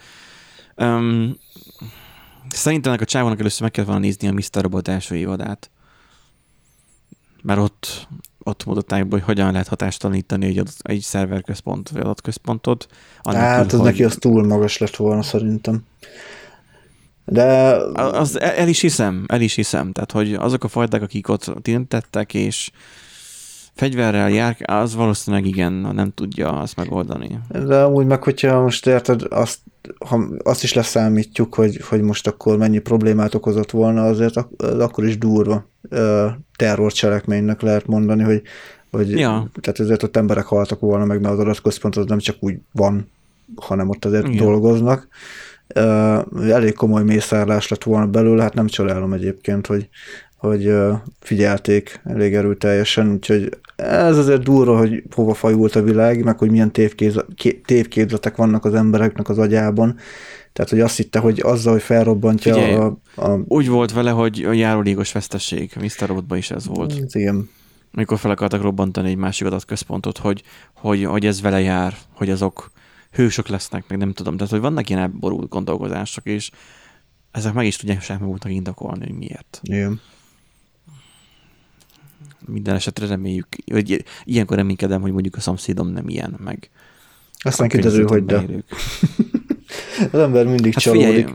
[0.77, 1.37] Um,
[2.49, 4.61] szerintem ennek a csávónak először meg kellett volna nézni a Mr.
[4.61, 5.69] Robot első évadát.
[7.41, 8.07] Mert ott,
[8.43, 12.87] ott mutatták hogy hogyan lehet hatástalanítani egy, adott, egy szerverközpont, vagy adatközpontot.
[13.23, 13.81] Hát az hogy...
[13.81, 15.83] neki az túl magas lett volna szerintem.
[17.25, 17.75] De...
[17.93, 19.91] Az el, el is hiszem, el is hiszem.
[19.91, 22.71] Tehát, hogy azok a fajták, akik ott tintettek, és
[23.81, 27.39] fegyverrel jár, az valószínűleg igen, nem tudja azt megoldani.
[27.65, 29.59] De úgy meg, hogyha most érted, azt,
[30.07, 35.05] ha azt is leszámítjuk, hogy, hogy most akkor mennyi problémát okozott volna, azért az akkor
[35.05, 35.69] is durva
[36.55, 38.41] terrorcselekménynek lehet mondani, hogy,
[38.91, 39.49] hogy Ja.
[39.61, 43.11] tehát ezért ott emberek haltak volna meg, mert az adatközpont az nem csak úgy van,
[43.55, 44.45] hanem ott azért Igen.
[44.45, 45.07] dolgoznak.
[45.75, 49.89] Uh, elég komoly mészárlás lett volna belőle, hát nem csodálom egyébként, hogy,
[50.41, 50.73] hogy
[51.19, 56.71] figyelték elég erőteljesen, úgyhogy ez azért durva, hogy hova fajult a világ, meg hogy milyen
[57.65, 59.97] tévképzetek vannak az embereknek az agyában.
[60.53, 63.39] Tehát, hogy azt hitte, hogy azzal, hogy felrobbantja Figyelj, a, a...
[63.47, 65.71] Úgy volt vele, hogy a járulékos veszteség.
[65.79, 66.07] Mr.
[66.07, 66.93] Robotban is ez volt.
[66.93, 67.49] Hát Igen.
[67.93, 72.71] Amikor fel akartak robbantani egy másik adatközpontot, hogy, hogy, hogy ez vele jár, hogy azok
[73.11, 74.37] hősök lesznek, meg nem tudom.
[74.37, 76.51] Tehát, hogy vannak ilyen elborult gondolkozások, és
[77.31, 79.59] ezek meg is tudják saját maguknak indokolni, hogy miért.
[79.63, 80.01] Igen.
[82.47, 86.69] Minden esetre reméljük, hogy ilyenkor reménykedem, hogy mondjuk a szomszédom nem ilyen, meg
[87.43, 88.45] Aztán kiderül, hogy de.
[90.11, 91.27] Az ember mindig Hát csalódik.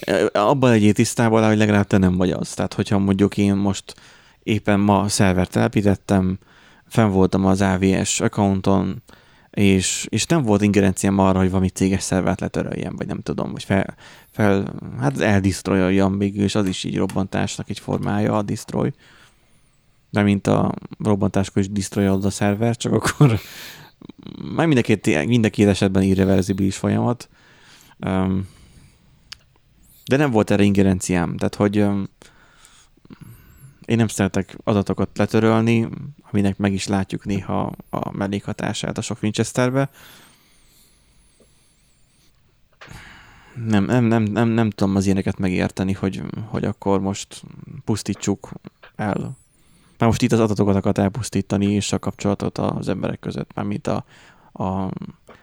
[0.00, 2.54] figyelj, abban legyél tisztában, hogy legalább te nem vagy az.
[2.54, 3.94] Tehát, hogyha mondjuk én most
[4.42, 6.38] éppen ma szervert telepítettem,
[6.88, 9.02] fenn voltam az AVS accounton,
[9.50, 13.64] és, és nem volt ingerenciám arra, hogy valami céges szervert letöröljem, vagy nem tudom, vagy
[13.64, 13.94] fel,
[14.30, 18.92] fel hát eldistroyoljam végül, és az is így robbantásnak egy formája a destroy.
[20.16, 23.40] De mint a robbantáskor is destroyolod a szerver, csak akkor
[24.56, 24.78] már mind
[25.44, 27.28] a két, esetben irreversibilis folyamat.
[28.06, 28.48] Um,
[30.04, 32.08] de nem volt erre ingerenciám, tehát hogy um,
[33.84, 35.88] én nem szeretek adatokat letörölni,
[36.30, 39.90] aminek meg is látjuk néha a mellékhatását a sok Winchesterbe.
[43.64, 47.42] Nem, nem, nem, nem, nem tudom az ilyeneket megérteni, hogy, hogy akkor most
[47.84, 48.50] pusztítsuk
[48.94, 49.36] el.
[49.98, 54.04] Már most itt az adatokat akart elpusztítani, és a kapcsolatot az emberek között, mármint a,
[54.52, 54.90] a,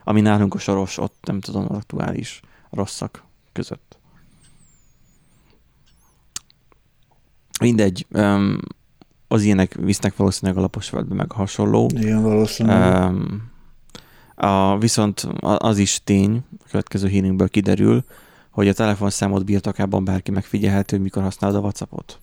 [0.03, 3.97] ami nálunk a soros, ott nem tudom, aktuális rosszak között.
[7.59, 8.57] Mindegy, um,
[9.27, 11.89] az ilyenek visznek valószínűleg a lapos földbe, meg hasonló.
[11.95, 13.11] Igen, valószínűleg.
[13.11, 13.51] Um,
[14.35, 18.03] a, viszont az is tény, a következő hírünkből kiderül,
[18.49, 22.19] hogy a telefonszámod birtokában bárki megfigyelhető, mikor használod a WhatsAppot.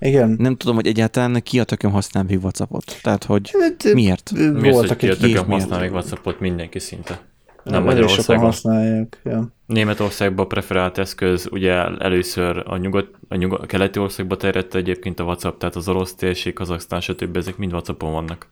[0.00, 0.36] Igen.
[0.38, 2.98] Nem tudom, hogy egyáltalán ki a tököm használ még WhatsAppot.
[3.02, 4.30] Tehát, hogy Hát, miért?
[4.32, 5.46] Mi az, hogy Voltak ki a tököm miért?
[5.46, 7.20] használ még WhatsAppot mindenki szinte.
[7.64, 8.44] Nem Magyarországon.
[8.44, 9.20] használják.
[9.24, 9.48] Ja.
[9.66, 15.20] Németországban a preferált eszköz, ugye először a, nyugat, a, nyugat, a keleti országba terjedt egyébként
[15.20, 17.36] a WhatsApp, tehát az orosz térség, Kazaksztán, stb.
[17.36, 18.48] ezek mind WhatsAppon vannak.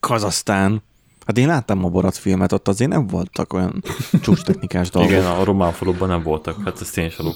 [0.00, 0.82] Kazasztán.
[1.26, 3.82] Hát én láttam a Borat filmet, ott azért nem voltak olyan
[4.22, 5.10] csúcs technikás dolgok.
[5.10, 7.12] Igen, a román faluban nem voltak, hát ez tényleg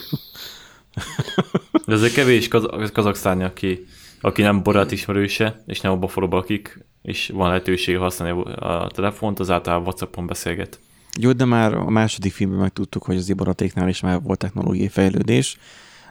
[1.87, 3.87] De azért kevés kaz- kazaksztáni, aki,
[4.21, 8.91] aki nem borát ismerőse, és nem abban a faluban lakik, és van lehetőség használni a
[8.95, 10.81] telefont, az általában WhatsAppon beszélget.
[11.21, 15.57] Jó, de már a második filmben megtudtuk, hogy az Iboratéknál is már volt technológiai fejlődés,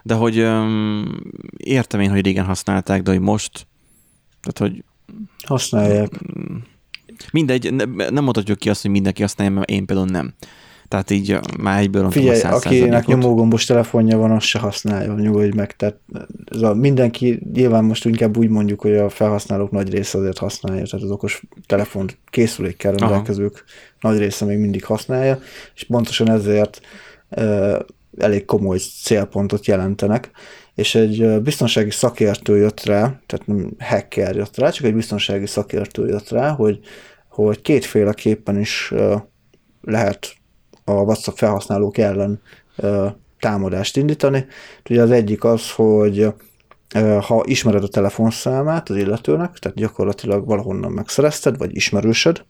[0.02, 1.20] de hogy um,
[1.56, 3.66] értem én, hogy régen használták, de hogy most,
[4.42, 4.84] tehát hogy
[5.46, 6.10] Használják.
[7.32, 10.34] mindegy, ne, nem mondhatjuk ki azt, hogy mindenki használja, mert én például nem.
[10.88, 15.14] Tehát így már egyből rontom Figyelj, a 100 akinek nyomógombos telefonja van, az se használja,
[15.14, 15.76] nyugodj meg.
[15.76, 16.00] Tehát
[16.44, 20.84] ez a mindenki, nyilván most inkább úgy mondjuk, hogy a felhasználók nagy része azért használja,
[20.84, 23.00] tehát az okos telefon készülékkel Aha.
[23.00, 23.64] rendelkezők
[24.00, 25.38] nagy része még mindig használja,
[25.74, 26.80] és pontosan ezért
[27.30, 27.78] uh,
[28.18, 30.30] elég komoly célpontot jelentenek,
[30.74, 36.06] és egy biztonsági szakértő jött rá, tehát nem hacker jött rá, csak egy biztonsági szakértő
[36.06, 36.78] jött rá, hogy,
[37.28, 38.92] hogy kétféleképpen is
[39.82, 40.35] lehet
[40.88, 42.40] a WhatsApp felhasználók ellen
[43.40, 44.46] támadást indítani.
[44.90, 46.34] Ugye az egyik az, hogy
[47.20, 52.44] ha ismered a telefonszámát az illetőnek, tehát gyakorlatilag valahonnan megszerezted, vagy ismerősöd,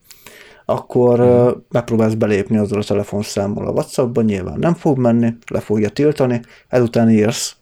[0.69, 5.89] akkor uh, megpróbálsz belépni azzal a telefonszámmal a WhatsAppban, nyilván nem fog menni, le fogja
[5.89, 7.57] tiltani, ezután írsz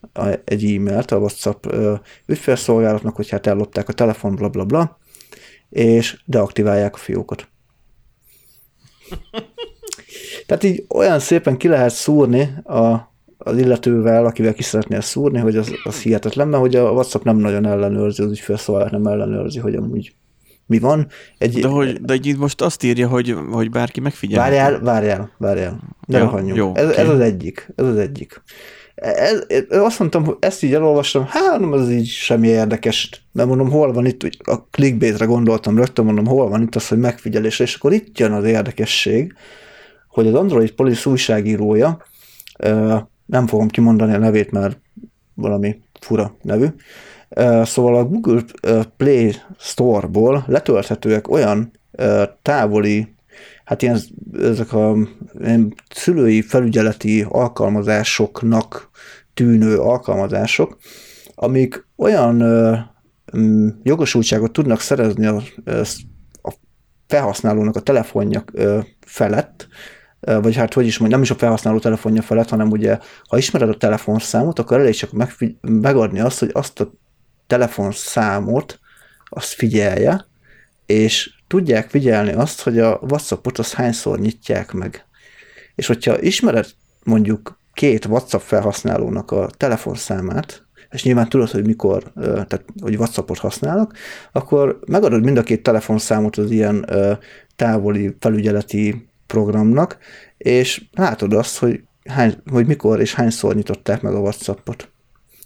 [0.44, 1.66] egy e-mailt a WhatsApp
[2.26, 4.98] ügyfélszolgálatnak, hogy hát ellopták a telefon, bla bla bla,
[5.70, 7.48] és deaktiválják a fiókot.
[10.46, 15.56] Tehát így olyan szépen ki lehet szúrni a, az illetővel, akivel ki szeretnél szúrni, hogy
[15.56, 19.74] az, az hihetetlen, mert hogy a WhatsApp nem nagyon ellenőrzi, az ügyfélszolgálat nem ellenőrzi, hogy
[19.74, 20.14] amúgy
[20.66, 21.06] mi van.
[21.38, 24.42] Egy, de, hogy, de itt most azt írja, hogy, hogy bárki megfigyel.
[24.42, 25.80] Várjál, várjál, várjál.
[26.06, 26.96] Ne ja, Jó, ez, okay.
[26.96, 27.72] ez, az egyik.
[27.76, 28.42] Ez az egyik.
[28.94, 33.44] Ez, ez, azt mondtam, hogy ezt így elolvastam, hát nem az így semmi érdekes, de
[33.44, 37.58] mondom, hol van itt, a clickbaitre gondoltam rögtön, mondom, hol van itt az, hogy megfigyelés,
[37.58, 39.34] és akkor itt jön az érdekesség,
[40.14, 42.02] hogy az Android Police újságírója,
[43.26, 44.80] nem fogom kimondani a nevét, mert
[45.34, 46.66] valami fura nevű,
[47.62, 48.42] Szóval a Google
[48.96, 51.70] Play Store-ból letölthetőek olyan
[52.42, 53.14] távoli,
[53.64, 53.98] hát ilyen,
[54.40, 54.96] ezek a
[55.40, 58.90] ilyen szülői felügyeleti alkalmazásoknak
[59.34, 60.76] tűnő alkalmazások,
[61.34, 62.42] amik olyan
[63.82, 65.42] jogosultságot tudnak szerezni a,
[66.42, 66.52] a
[67.06, 68.44] felhasználónak a telefonja
[69.00, 69.68] felett,
[70.24, 72.98] vagy hát hogy is mondjam, nem is a felhasználó telefonja felett, hanem ugye,
[73.28, 75.10] ha ismered a telefonszámot, akkor elég csak
[75.60, 76.92] megadni azt, hogy azt a
[77.46, 78.78] telefonszámot,
[79.24, 80.26] azt figyelje,
[80.86, 85.06] és tudják figyelni azt, hogy a WhatsAppot az hányszor nyitják meg.
[85.74, 86.66] És hogyha ismered
[87.04, 93.96] mondjuk két WhatsApp felhasználónak a telefonszámát, és nyilván tudod, hogy mikor, tehát hogy WhatsAppot használnak,
[94.32, 96.86] akkor megadod mind a két telefonszámot az ilyen
[97.56, 99.98] távoli felügyeleti programnak,
[100.36, 104.88] és látod azt, hogy, hány, hogy mikor és hányszor nyitották meg a WhatsAppot.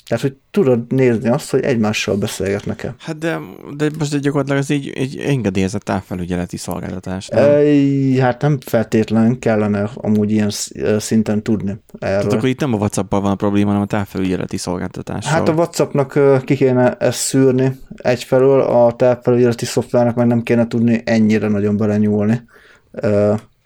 [0.09, 2.95] Tehát, hogy tudod nézni azt, hogy egymással beszélgetnek-e.
[2.99, 3.39] Hát de,
[3.77, 7.29] de most gyakorlatilag ez egy, egy engedélyezett távfelügyeleti szolgáltatás.
[7.29, 7.45] Nem?
[7.45, 10.51] E, hát nem feltétlen kellene amúgy ilyen
[10.99, 12.19] szinten tudni erről.
[12.19, 15.33] Tehát akkor itt nem a whatsapp van a probléma, hanem a távfelügyeleti szolgáltatással.
[15.33, 21.03] Hát a WhatsAppnak ki kéne ezt szűrni egyfelől, a távfelügyeleti szoftvernek meg nem kéne tudni
[21.05, 22.43] ennyire nagyon belenyúlni.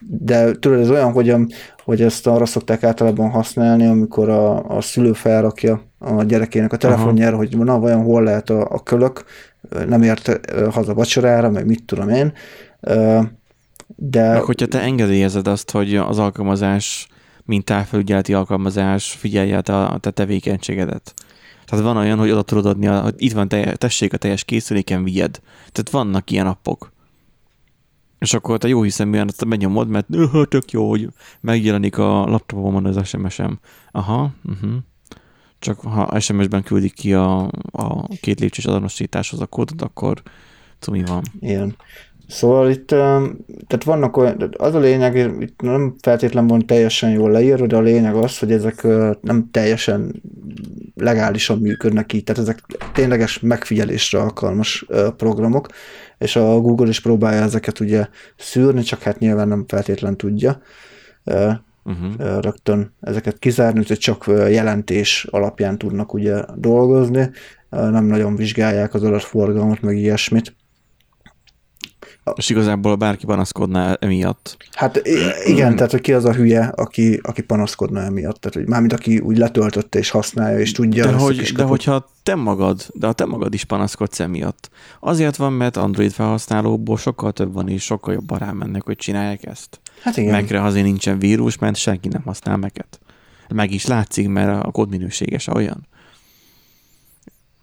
[0.07, 1.35] De tudod, ez olyan, hogy,
[1.85, 7.37] hogy ezt arra szokták általában használni, amikor a, a szülő felrakja a gyerekének a telefonjára,
[7.37, 7.47] Aha.
[7.47, 9.25] hogy na, vajon hol lehet a, a kölök,
[9.87, 10.41] nem ért
[10.71, 12.33] haza vacsorára, meg mit tudom én.
[13.97, 14.29] De...
[14.33, 17.07] Meg hogyha te engedélyezed azt, hogy az alkalmazás,
[17.45, 21.15] mint távfelügyeleti alkalmazás figyelje a te tevékenységedet.
[21.65, 25.05] Tehát van olyan, hogy oda tudod adni, hogy itt van, te, tessék a teljes készüléken,
[25.05, 25.41] vigyed.
[25.57, 26.93] Tehát vannak ilyen appok.
[28.23, 30.07] És akkor te jó hiszeműen azt benyomod, mert
[30.49, 31.09] tök jó, hogy
[31.41, 33.59] megjelenik a laptopomon az SMS-em.
[33.91, 34.75] Aha, uh-huh
[35.63, 40.23] csak ha SMS-ben küldik ki a, a két lépcsős azonosításhoz a kódot, akkor
[40.91, 41.23] mi van.
[41.41, 41.77] Igen.
[42.33, 47.67] Szóval itt, tehát vannak olyan, az a lényeg, itt nem feltétlenül van teljesen jól leírva,
[47.67, 48.87] de a lényeg az, hogy ezek
[49.21, 50.23] nem teljesen
[50.95, 52.61] legálisan működnek így, tehát ezek
[52.93, 55.67] tényleges megfigyelésre alkalmas programok,
[56.19, 58.07] és a Google is próbálja ezeket ugye
[58.37, 60.61] szűrni, csak hát nyilván nem feltétlen tudja
[61.85, 62.41] uh-huh.
[62.41, 67.31] rögtön ezeket kizárni, hogy csak jelentés alapján tudnak ugye dolgozni,
[67.71, 70.55] nem nagyon vizsgálják az adatforgalmat, meg ilyesmit.
[72.35, 74.57] És igazából bárki panaszkodná emiatt.
[74.73, 75.03] Hát
[75.45, 78.41] igen, tehát hogy ki az a hülye, aki, aki panaszkodna emiatt.
[78.41, 81.05] Tehát, hogy mármint aki úgy letöltötte és használja, és tudja.
[81.05, 84.71] De, hogy, de hogyha te magad, de a te magad is panaszkodsz emiatt.
[85.01, 89.81] Azért van, mert Android felhasználóból sokkal több van, és sokkal jobban rámennek, hogy csinálják ezt.
[90.03, 90.33] Hát igen.
[90.33, 93.01] Megre azért nincsen vírus, mert senki nem használ meket.
[93.49, 95.87] Meg is látszik, mert a kód minőséges olyan.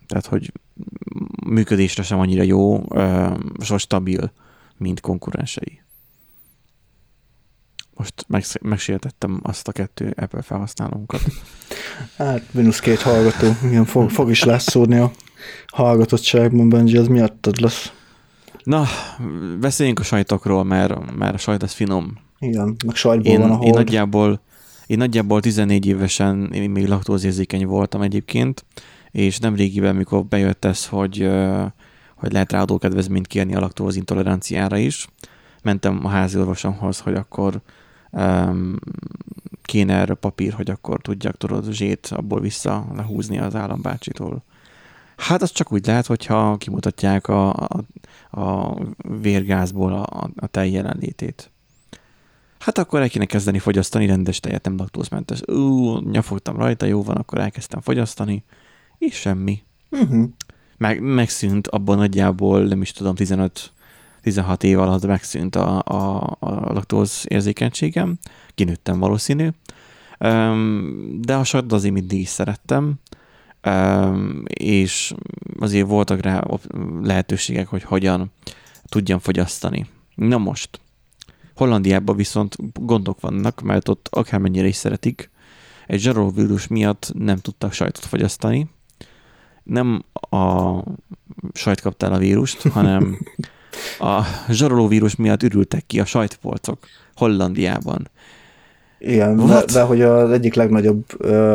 [0.07, 0.51] Tehát, hogy
[1.49, 2.83] működésre sem annyira jó,
[3.59, 4.31] so stabil,
[4.77, 5.81] mint konkurensei.
[7.93, 8.25] Most
[8.61, 11.21] megsértettem azt a kettő Apple felhasználónkat.
[12.17, 13.47] Hát, mínusz két hallgató.
[13.63, 15.11] Igen, fog, fog is leszúrni a
[15.67, 17.91] hallgatottságban, Benji, az miattad lesz.
[18.63, 18.85] Na,
[19.59, 22.17] beszéljünk a sajtokról, mert, mert a sajt az finom.
[22.39, 23.67] Igen, meg sajtból én, van a hold.
[23.67, 24.41] Én nagyjából,
[24.87, 28.65] én nagyjából 14 évesen én még laktózérzékeny voltam egyébként,
[29.11, 31.29] és nem régiben, mikor bejött ez, hogy,
[32.15, 35.07] hogy lehet rá adókedvezményt kérni a laktózintoleranciára is,
[35.61, 37.61] mentem a házi orvosomhoz, hogy akkor
[38.11, 38.75] um,
[39.61, 44.43] kéne erre papír, hogy akkor tudjak, tudod, zsét abból vissza lehúzni az állambácsitól.
[45.17, 47.83] Hát az csak úgy lehet, hogyha kimutatják a, a,
[48.41, 48.77] a
[49.21, 51.51] vérgázból a, a tej jelenlétét.
[52.59, 55.41] Hát akkor el kéne kezdeni fogyasztani rendes tejet, nem laktózmentes.
[55.41, 58.43] Ú, nyafogtam rajta, jó van, akkor elkezdtem fogyasztani,
[58.99, 59.63] és semmi.
[59.89, 60.29] Uh-huh.
[60.77, 63.71] Meg, megszűnt abban nagyjából, nem is tudom, 15
[64.21, 68.17] 16 év alatt megszűnt a, a, a laktóz érzékenységem,
[68.55, 69.49] kinőttem valószínű,
[71.19, 72.99] de a sajtot azért mindig is szerettem,
[74.43, 75.13] és
[75.59, 76.43] azért voltak rá
[77.01, 78.31] lehetőségek, hogy hogyan
[78.85, 79.85] tudjam fogyasztani.
[80.15, 80.79] Na most,
[81.55, 85.29] Hollandiában viszont gondok vannak, mert ott akármennyire is szeretik,
[85.87, 88.69] egy zsarolóvírus miatt nem tudtak sajtot fogyasztani.
[89.69, 90.73] Nem a
[91.53, 93.19] sajt kaptál a vírust, hanem
[93.99, 96.77] a zsarolóvírus miatt ürültek ki a sajtpolcok
[97.15, 98.09] Hollandiában.
[98.99, 101.05] Igen, de, de hogy az egyik legnagyobb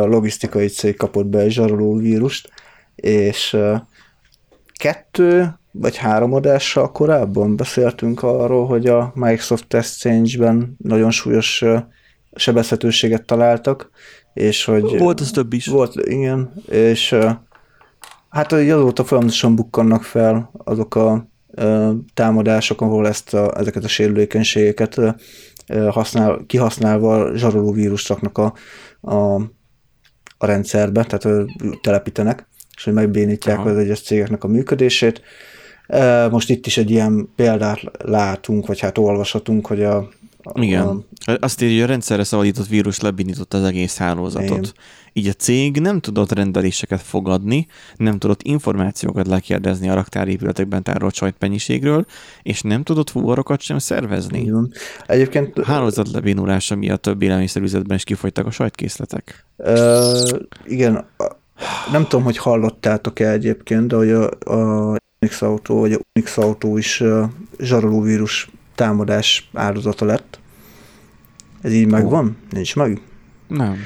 [0.07, 2.49] logisztikai cég kapott be egy zsarolóvírust,
[2.95, 3.57] és
[4.73, 11.63] kettő vagy három adással korábban beszéltünk arról, hogy a Microsoft Exchange-ben nagyon súlyos
[12.35, 13.89] sebezhetőséget találtak,
[14.33, 14.97] és hogy...
[14.97, 15.67] Volt az több is.
[15.67, 17.15] Volt, igen, és
[18.35, 24.97] hát azóta folyamatosan bukkannak fel azok a uh, támadások, ahol ezt a, ezeket a sérülékenységeket
[24.97, 25.13] uh,
[25.89, 28.53] használ, kihasználva zsaroló vírust raknak a,
[29.01, 29.35] a,
[30.37, 31.47] a rendszerbe, tehát
[31.81, 33.69] telepítenek, és hogy megbénítják Aha.
[33.69, 35.21] az egyes cégeknek a működését.
[36.29, 40.09] Most itt is egy ilyen példát látunk, vagy hát olvashatunk, hogy a,
[40.53, 41.05] igen.
[41.25, 41.37] A...
[41.39, 44.65] Azt írja, hogy a rendszerre szabadított vírus lebindította az egész hálózatot.
[44.65, 44.71] Én.
[45.13, 52.05] Így a cég nem tudott rendeléseket fogadni, nem tudott információkat lekérdezni a raktárépületekben tárolt sajtmennyiségről,
[52.43, 54.39] és nem tudott fuvarokat sem szervezni.
[54.39, 54.73] Igen.
[55.05, 55.63] Egyébként...
[55.63, 59.45] Hálózat lebénulása miatt több élelmiszerüzetben is kifogytak a sajtkészletek.
[59.57, 61.05] Uh, igen,
[61.91, 66.77] nem tudom, hogy hallottátok-e egyébként, de hogy a, a Unix autó, vagy a Unix autó
[66.77, 67.03] is
[67.59, 70.39] zsarolóvírus támadás áldozata lett.
[71.61, 72.37] Ez így megvan?
[72.49, 73.01] Nincs meg?
[73.47, 73.77] Nem.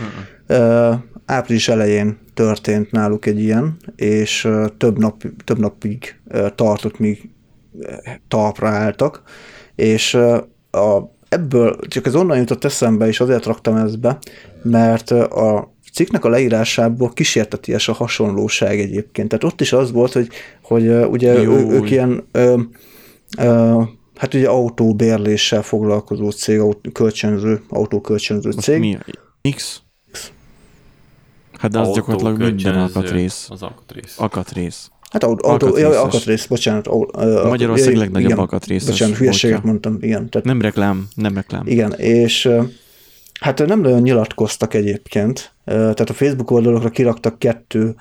[0.48, 7.00] Uh, április elején történt náluk egy ilyen, és uh, több, nap, több napig uh, tartott,
[7.00, 7.30] míg
[8.28, 9.22] talpra álltak,
[9.76, 10.14] és
[10.72, 14.18] a, ebből csak ez onnan jutott eszembe, és azért raktam ezt be,
[14.62, 19.28] mert a cikknek a leírásából kísérteties a hasonlóság egyébként.
[19.30, 20.30] Tehát ott is az volt, hogy,
[20.62, 22.62] hogy ugye ő, ők ilyen ö,
[23.38, 23.82] ö,
[24.20, 28.80] Hát ugye autóbérléssel foglalkozó cég, autó, kölcsönző, autókölcsönző Most cég.
[28.80, 28.98] Mi?
[29.56, 29.82] X?
[30.12, 30.32] X.
[31.58, 33.48] Hát de az gyakorlatilag minden alkatrész.
[33.50, 34.16] Az alkatrész.
[34.18, 34.90] Alkatrész.
[35.12, 36.88] Hát autó, autó ja, alkatrész, bocsánat.
[36.88, 38.86] Uh, Magyarország ja, legnagyobb igen, alkatrész.
[38.86, 40.30] Bocsánat, hülyeséget mondtam, igen.
[40.30, 41.68] Tehát, nem reklám, nem reklám.
[41.68, 42.50] Igen, és
[43.40, 45.54] hát nem nagyon nyilatkoztak egyébként.
[45.66, 47.96] Tehát a Facebook oldalokra kiraktak kettő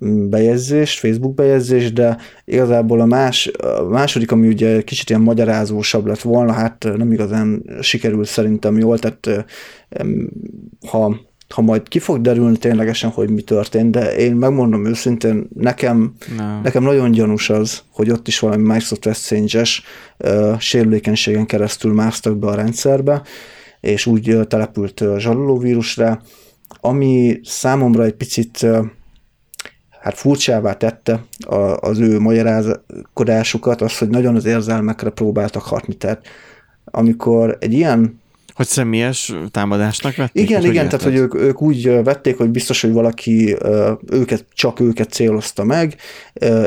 [0.00, 6.20] bejegyzést, Facebook bejegyzést, de igazából a, más, a második, ami ugye kicsit ilyen magyarázósabb lett
[6.20, 9.46] volna, hát nem igazán sikerült szerintem jól, tehát
[10.86, 11.16] ha,
[11.48, 16.60] ha majd ki fog derülni ténylegesen, hogy mi történt, de én megmondom őszintén, nekem, no.
[16.62, 19.82] nekem nagyon gyanús az, hogy ott is valami Microsoft Exchange-es
[20.18, 23.22] uh, sérülékenységen keresztül másztak be a rendszerbe,
[23.80, 26.22] és úgy települt zsarolóvírusra,
[26.80, 28.66] ami számomra egy picit
[30.04, 35.94] hát furcsává tette a, az ő magyarázkodásukat, az, hogy nagyon az érzelmekre próbáltak hatni.
[35.94, 36.26] Tehát
[36.84, 38.20] amikor egy ilyen
[38.54, 40.42] hogy személyes támadásnak vették?
[40.42, 43.56] Igen, igen, tehát hogy ők, ők úgy vették, hogy biztos, hogy valaki
[44.10, 45.96] őket, csak őket célozta meg,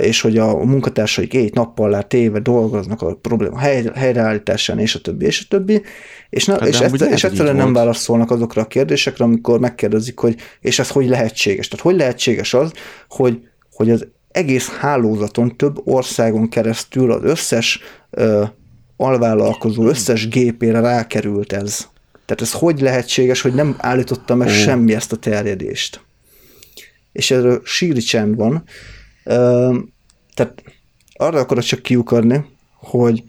[0.02, 3.58] és hogy a munkatársaik egy nappal téve dolgoznak a probléma
[3.96, 5.82] helyreállításán, és a többi, és a többi,
[6.30, 10.36] és, ne, hát és, ezt, és egyszerűen nem válaszolnak azokra a kérdésekre, amikor megkérdezik, hogy
[10.62, 11.68] és ez hogy lehetséges.
[11.68, 12.72] Tehát hogy lehetséges az,
[13.10, 13.40] hogy,
[13.72, 17.80] hogy az egész hálózaton, több országon keresztül az összes
[18.98, 21.88] alvállalkozó összes gépére rákerült ez.
[22.26, 24.54] Tehát ez hogy lehetséges, hogy nem állította meg oh.
[24.54, 26.02] semmi ezt a terjedést.
[27.12, 28.64] És erről síri csend van.
[30.34, 30.64] Tehát
[31.14, 33.24] arra akarok csak kiukadni, hogy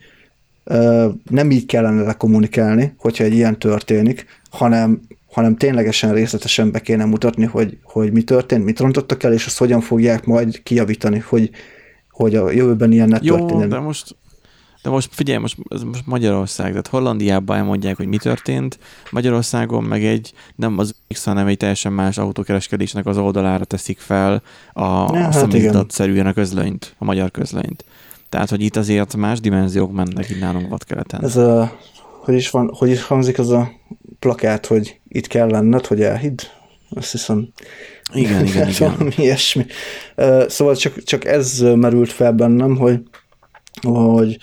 [1.30, 5.00] nem így kellene kommunikálni, hogyha egy ilyen történik, hanem,
[5.30, 9.58] hanem ténylegesen részletesen be kéne mutatni, hogy, hogy mi történt, mit rontottak el, és azt
[9.58, 11.50] hogyan fogják majd kijavítani, hogy,
[12.10, 13.68] hogy a jövőben ilyen ne Jó, történjen.
[13.68, 14.16] de most
[14.82, 18.78] de most figyelj, most, ez most Magyarország, tehát Hollandiában elmondják, hogy mi történt,
[19.10, 24.42] Magyarországon meg egy, nem az X, hanem egy teljesen más autókereskedésnek az oldalára teszik fel
[24.72, 27.84] a, ja, a hát szerűen a közlönyt, a magyar közlönyt.
[28.28, 31.24] Tehát, hogy itt azért más dimenziók mennek itt nálunk vadkeleten.
[31.24, 31.78] Ez a,
[32.24, 33.70] hogy is van, hogy is hangzik az a
[34.18, 36.40] plakát, hogy itt kell lenned, hogy elhidd?
[36.90, 37.48] Azt hiszem.
[38.12, 38.92] Igen, igen, igen.
[38.96, 39.66] Valami ilyesmi.
[40.46, 43.00] Szóval csak, csak ez merült fel bennem, hogy,
[43.82, 44.38] hogy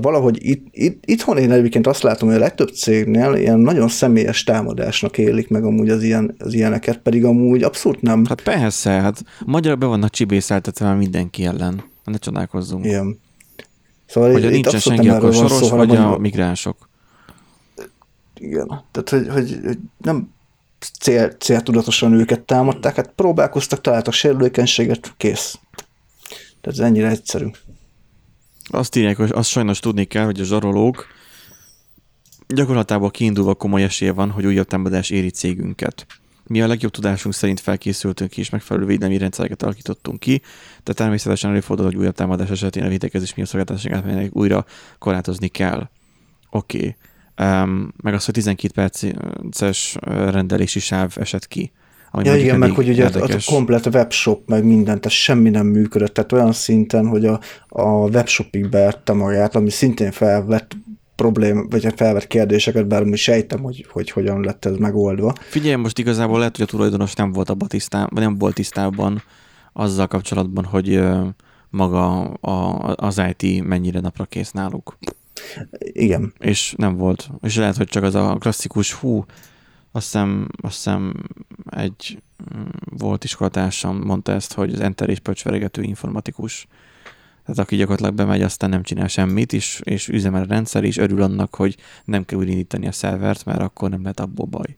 [0.00, 4.44] valahogy itt, itt, itthon én egyébként azt látom, hogy a legtöbb cégnél ilyen nagyon személyes
[4.44, 8.24] támadásnak élik meg amúgy az, ilyen, az ilyeneket, pedig amúgy abszolút nem.
[8.28, 11.84] Hát persze, hát magyar be vannak csibészeltetve mindenki ellen.
[12.04, 12.84] Ne csodálkozzunk.
[12.84, 13.18] Igen.
[14.06, 16.88] Szóval Hogy itt nincsen abszolút senki, akkor soros, szó, vagy a migránsok.
[18.38, 20.30] Igen, tehát hogy, hogy, hogy nem
[21.00, 25.58] cél, céltudatosan őket támadták, hát próbálkoztak, találtak sérülékenységet, kész.
[26.60, 27.46] Tehát ez ennyire egyszerű.
[28.64, 31.06] Azt írják, hogy azt sajnos tudni kell, hogy a zsarolók
[32.46, 36.06] gyakorlatából kiindulva komoly esélye van, hogy újabb támadás éri cégünket.
[36.46, 40.42] Mi a legjobb tudásunk szerint felkészültünk és megfelelő védelmi rendszereket alakítottunk ki,
[40.84, 44.66] de természetesen előfordul, hogy újabb támadás esetén a védekezés miatt szolgáltatásunk átmennek újra
[44.98, 45.88] korlátozni kell.
[46.50, 46.76] Oké.
[46.76, 46.96] Okay.
[47.62, 51.72] Um, meg az, hogy 12 perces rendelési sáv esett ki.
[52.14, 53.44] Ami Ja igen, meg hogy ugye a érdekes.
[53.44, 58.68] komplet webshop, meg minden, tehát semmi nem működött, tehát olyan szinten, hogy a, a webshopig
[58.68, 60.76] beerte magát, ami szintén felvett
[61.16, 65.34] problém, vagy hát felvett kérdéseket, bár mi sejtem, hogy, hogy hogyan lett ez megoldva.
[65.40, 69.22] Figyelj, most igazából lehet, hogy a tulajdonos nem volt abban tisztában, vagy nem volt tisztában
[69.72, 71.00] azzal kapcsolatban, hogy
[71.70, 74.98] maga a, az IT mennyire napra kész náluk.
[75.78, 76.32] Igen.
[76.38, 77.30] És nem volt.
[77.42, 79.24] És lehet, hogy csak az a klasszikus, hú,
[79.92, 81.14] azt hiszem, azt hiszem
[81.70, 82.22] egy
[82.56, 86.66] mm, volt iskolatársam mondta ezt, hogy az enter és pöcsveregető informatikus.
[87.44, 91.22] Tehát aki gyakorlatilag bemegy, aztán nem csinál semmit, és, és üzemel a rendszer, és örül
[91.22, 94.74] annak, hogy nem kell újraindítani a szervert, mert akkor nem lehet abból baj.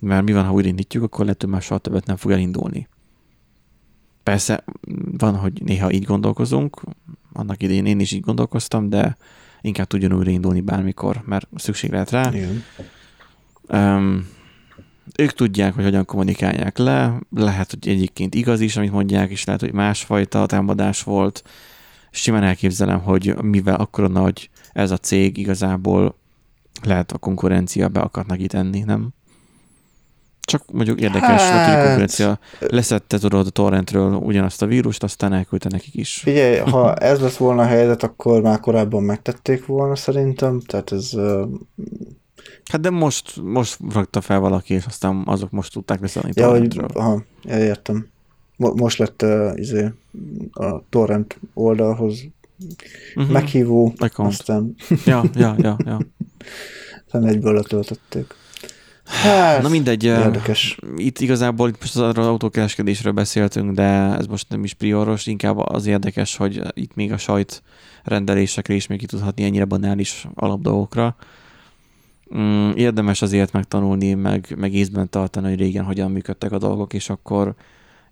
[0.00, 2.88] Mert mi van, ha újraindítjuk, akkor lehet, hogy már soha többet nem fog elindulni.
[4.22, 4.64] Persze
[5.18, 6.80] van, hogy néha így gondolkozunk,
[7.32, 9.16] annak idején én is így gondolkoztam, de
[9.60, 12.30] inkább tudjon újraindulni bármikor, mert szükség lehet rá.
[12.32, 12.62] Igen.
[13.68, 14.28] Um,
[15.18, 19.60] ők tudják, hogy hogyan kommunikálják le, lehet, hogy egyébként igaz is, amit mondják, és lehet,
[19.60, 21.42] hogy másfajta támadás volt.
[22.10, 26.14] Simán elképzelem, hogy mivel akkora nagy ez a cég, igazából
[26.82, 29.08] lehet a konkurencia be akarnak itt enni, nem?
[30.40, 31.50] Csak mondjuk érdekes, hát...
[31.50, 36.14] hogy a Hát- konkurencia leszette tudod a torrentről ugyanazt a vírust, aztán elküldte nekik is.
[36.14, 41.10] Figyelj, ha ez lett volna a helyzet, akkor már korábban megtették volna szerintem, tehát ez
[42.70, 46.80] Hát de most, most rakta fel valaki, és aztán azok most tudták leszállni Ja, hogy,
[46.92, 48.06] aha, ja, értem.
[48.56, 49.92] Mo- most lett uh, izé,
[50.52, 52.20] a torrent oldalhoz
[53.14, 53.32] Mhm.
[53.32, 54.32] meghívó, Account.
[54.32, 55.98] aztán, Ja, ja, ja, ja.
[57.04, 58.34] aztán egyből letöltötték.
[59.04, 60.78] Hát, Na mindegy, érdekes.
[60.96, 63.82] itt igazából itt most az autókereskedésről beszéltünk, de
[64.16, 67.62] ez most nem is prioros, inkább az érdekes, hogy itt még a sajt
[68.04, 71.16] rendelésekre is még ki tudhatni ennyire banális alapdolgokra.
[72.34, 77.10] Mm, érdemes azért megtanulni, meg, meg észben tartani, hogy régen hogyan működtek a dolgok, és
[77.10, 77.54] akkor,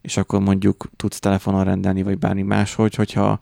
[0.01, 3.39] és akkor mondjuk tudsz telefonon rendelni, vagy bármi máshogy, hogyha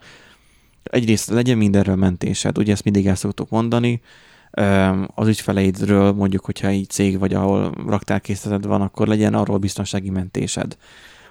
[0.83, 4.01] egyrészt legyen mindenről mentésed, ugye ezt mindig el szoktuk mondani,
[5.15, 10.77] az ügyfeleidről mondjuk, hogyha egy cég vagy ahol raktárkészleted van, akkor legyen arról biztonsági mentésed.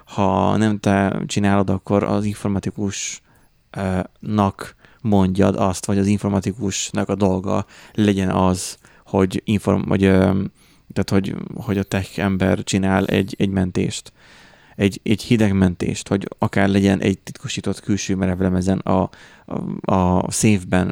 [0.05, 3.23] Ha nem te csinálod, akkor az informatikusnak
[5.01, 8.79] mondjad azt, vagy az informatikusnak a dolga legyen az,
[9.13, 14.13] hogy, inform, vagy, tehát hogy, hogy a tech ember csinál egy, egy mentést.
[14.77, 19.11] Egy, egy hideg mentést, hogy akár legyen egy titkosított külső merevlemezen a,
[19.81, 20.91] a, a széfben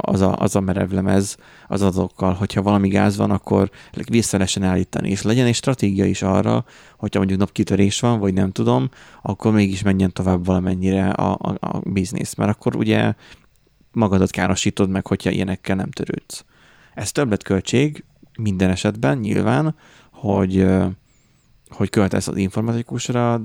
[0.00, 1.36] az a, az a merevlemez
[1.68, 3.70] az adatokkal, hogyha valami gáz van, akkor
[4.08, 6.64] vissza lehessen állítani, és legyen egy stratégia is arra,
[6.96, 8.88] hogyha mondjuk napkitörés van, vagy nem tudom,
[9.22, 13.14] akkor mégis menjen tovább valamennyire a, a, a biznisz, mert akkor ugye
[13.92, 16.44] magadat károsítod meg, hogyha ilyenekkel nem törődsz.
[16.94, 18.04] Ez többletköltség
[18.38, 19.74] minden esetben nyilván,
[20.10, 20.66] hogy
[21.68, 23.42] hogy költesz az informatikusra,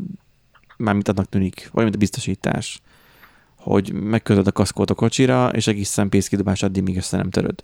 [0.78, 2.82] mármint annak tűnik, vagy mint a biztosítás,
[3.56, 7.64] hogy megkötöd a kaszkót a kocsira, és egészen pénzkidobás addig, míg össze nem töröd.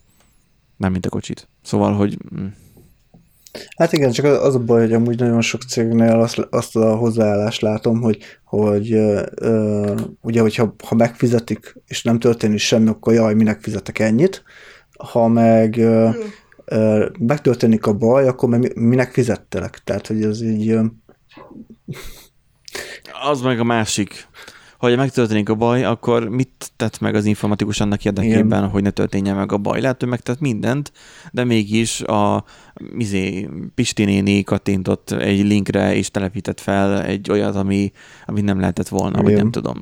[0.78, 1.48] Nem mint a kocsit.
[1.62, 2.46] Szóval, hogy mm,
[3.78, 7.62] Hát igen, csak az a baj, hogy amúgy nagyon sok cégnél azt, azt a hozzáállást
[7.62, 8.94] látom, hogy, hogy
[9.36, 14.44] ö, ugye, hogyha ha megfizetik, és nem történik semmi, akkor jaj, minek fizetek ennyit,
[14.98, 16.10] ha meg ö,
[16.66, 19.82] ö, megtörténik a baj, akkor meg mi- minek fizettelek?
[19.84, 20.84] Tehát, hogy ez így ö,
[23.30, 24.28] az meg a másik,
[24.78, 28.70] hogy megtörténik a baj, akkor mit tett meg az informatikus annak érdekében, Igen.
[28.70, 29.82] hogy ne történjen meg a baj?
[29.82, 30.92] Lehet, hogy megtett mindent,
[31.32, 32.44] de mégis a
[32.98, 37.92] izé, Pisti néni kattintott egy linkre, és telepített fel egy olyat, ami,
[38.26, 39.42] ami nem lehetett volna, vagy Igen.
[39.42, 39.80] nem tudom.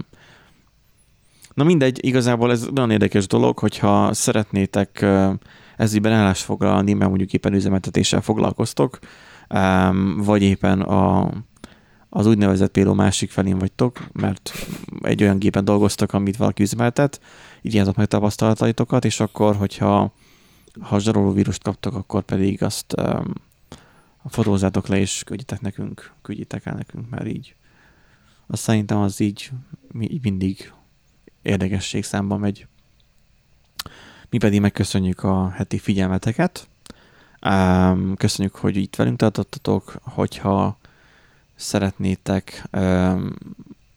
[1.53, 5.33] Na mindegy, igazából ez nagyon érdekes dolog, hogyha szeretnétek ö,
[5.77, 8.99] ez ügyben állást foglalni, mert mondjuk éppen üzemeltetéssel foglalkoztok,
[10.17, 11.31] vagy éppen a,
[12.09, 14.51] az úgynevezett például másik felén vagytok, mert
[15.01, 17.21] egy olyan gépen dolgoztak, amit valaki üzemeltet,
[17.61, 20.13] így írjátok meg tapasztalataitokat, és akkor, hogyha
[20.79, 23.33] ha zsaroló vírust kaptok, akkor pedig azt um,
[24.25, 27.55] fotózzátok le, és küldjetek nekünk, küldjétek el nekünk, mert így
[28.47, 29.49] azt szerintem az így,
[29.99, 30.71] így mindig
[31.41, 32.67] érdekesség számba megy.
[34.29, 36.67] Mi pedig megköszönjük a heti figyelmeteket.
[38.17, 40.77] Köszönjük, hogy itt velünk tartottatok, hogyha
[41.55, 42.63] szeretnétek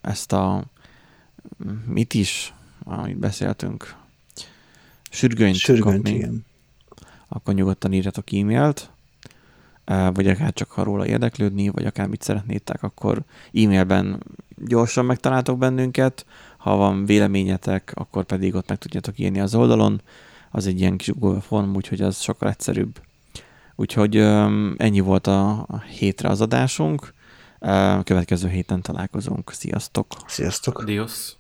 [0.01, 0.65] ezt a
[1.87, 2.55] mit is,
[2.85, 3.95] amit beszéltünk,
[5.11, 6.45] sürgönyt, Sürgönt, kapni, igen.
[7.29, 8.91] akkor nyugodtan írjatok e-mailt,
[9.85, 13.23] vagy akár csak ha róla érdeklődni, vagy akár mit szeretnétek, akkor
[13.53, 14.23] e-mailben
[14.57, 16.27] gyorsan megtaláltok bennünket,
[16.65, 20.03] ha van véleményetek, akkor pedig ott meg tudjátok írni az oldalon,
[20.51, 23.01] az egy ilyen kis Google form, úgyhogy az sokkal egyszerűbb.
[23.75, 24.17] Úgyhogy
[24.77, 25.67] ennyi volt a
[25.99, 27.15] hétre az adásunk,
[28.05, 29.53] következő héten találkozunk.
[29.53, 30.07] Sziasztok!
[30.27, 30.79] Sziasztok!
[30.79, 31.33] Adios.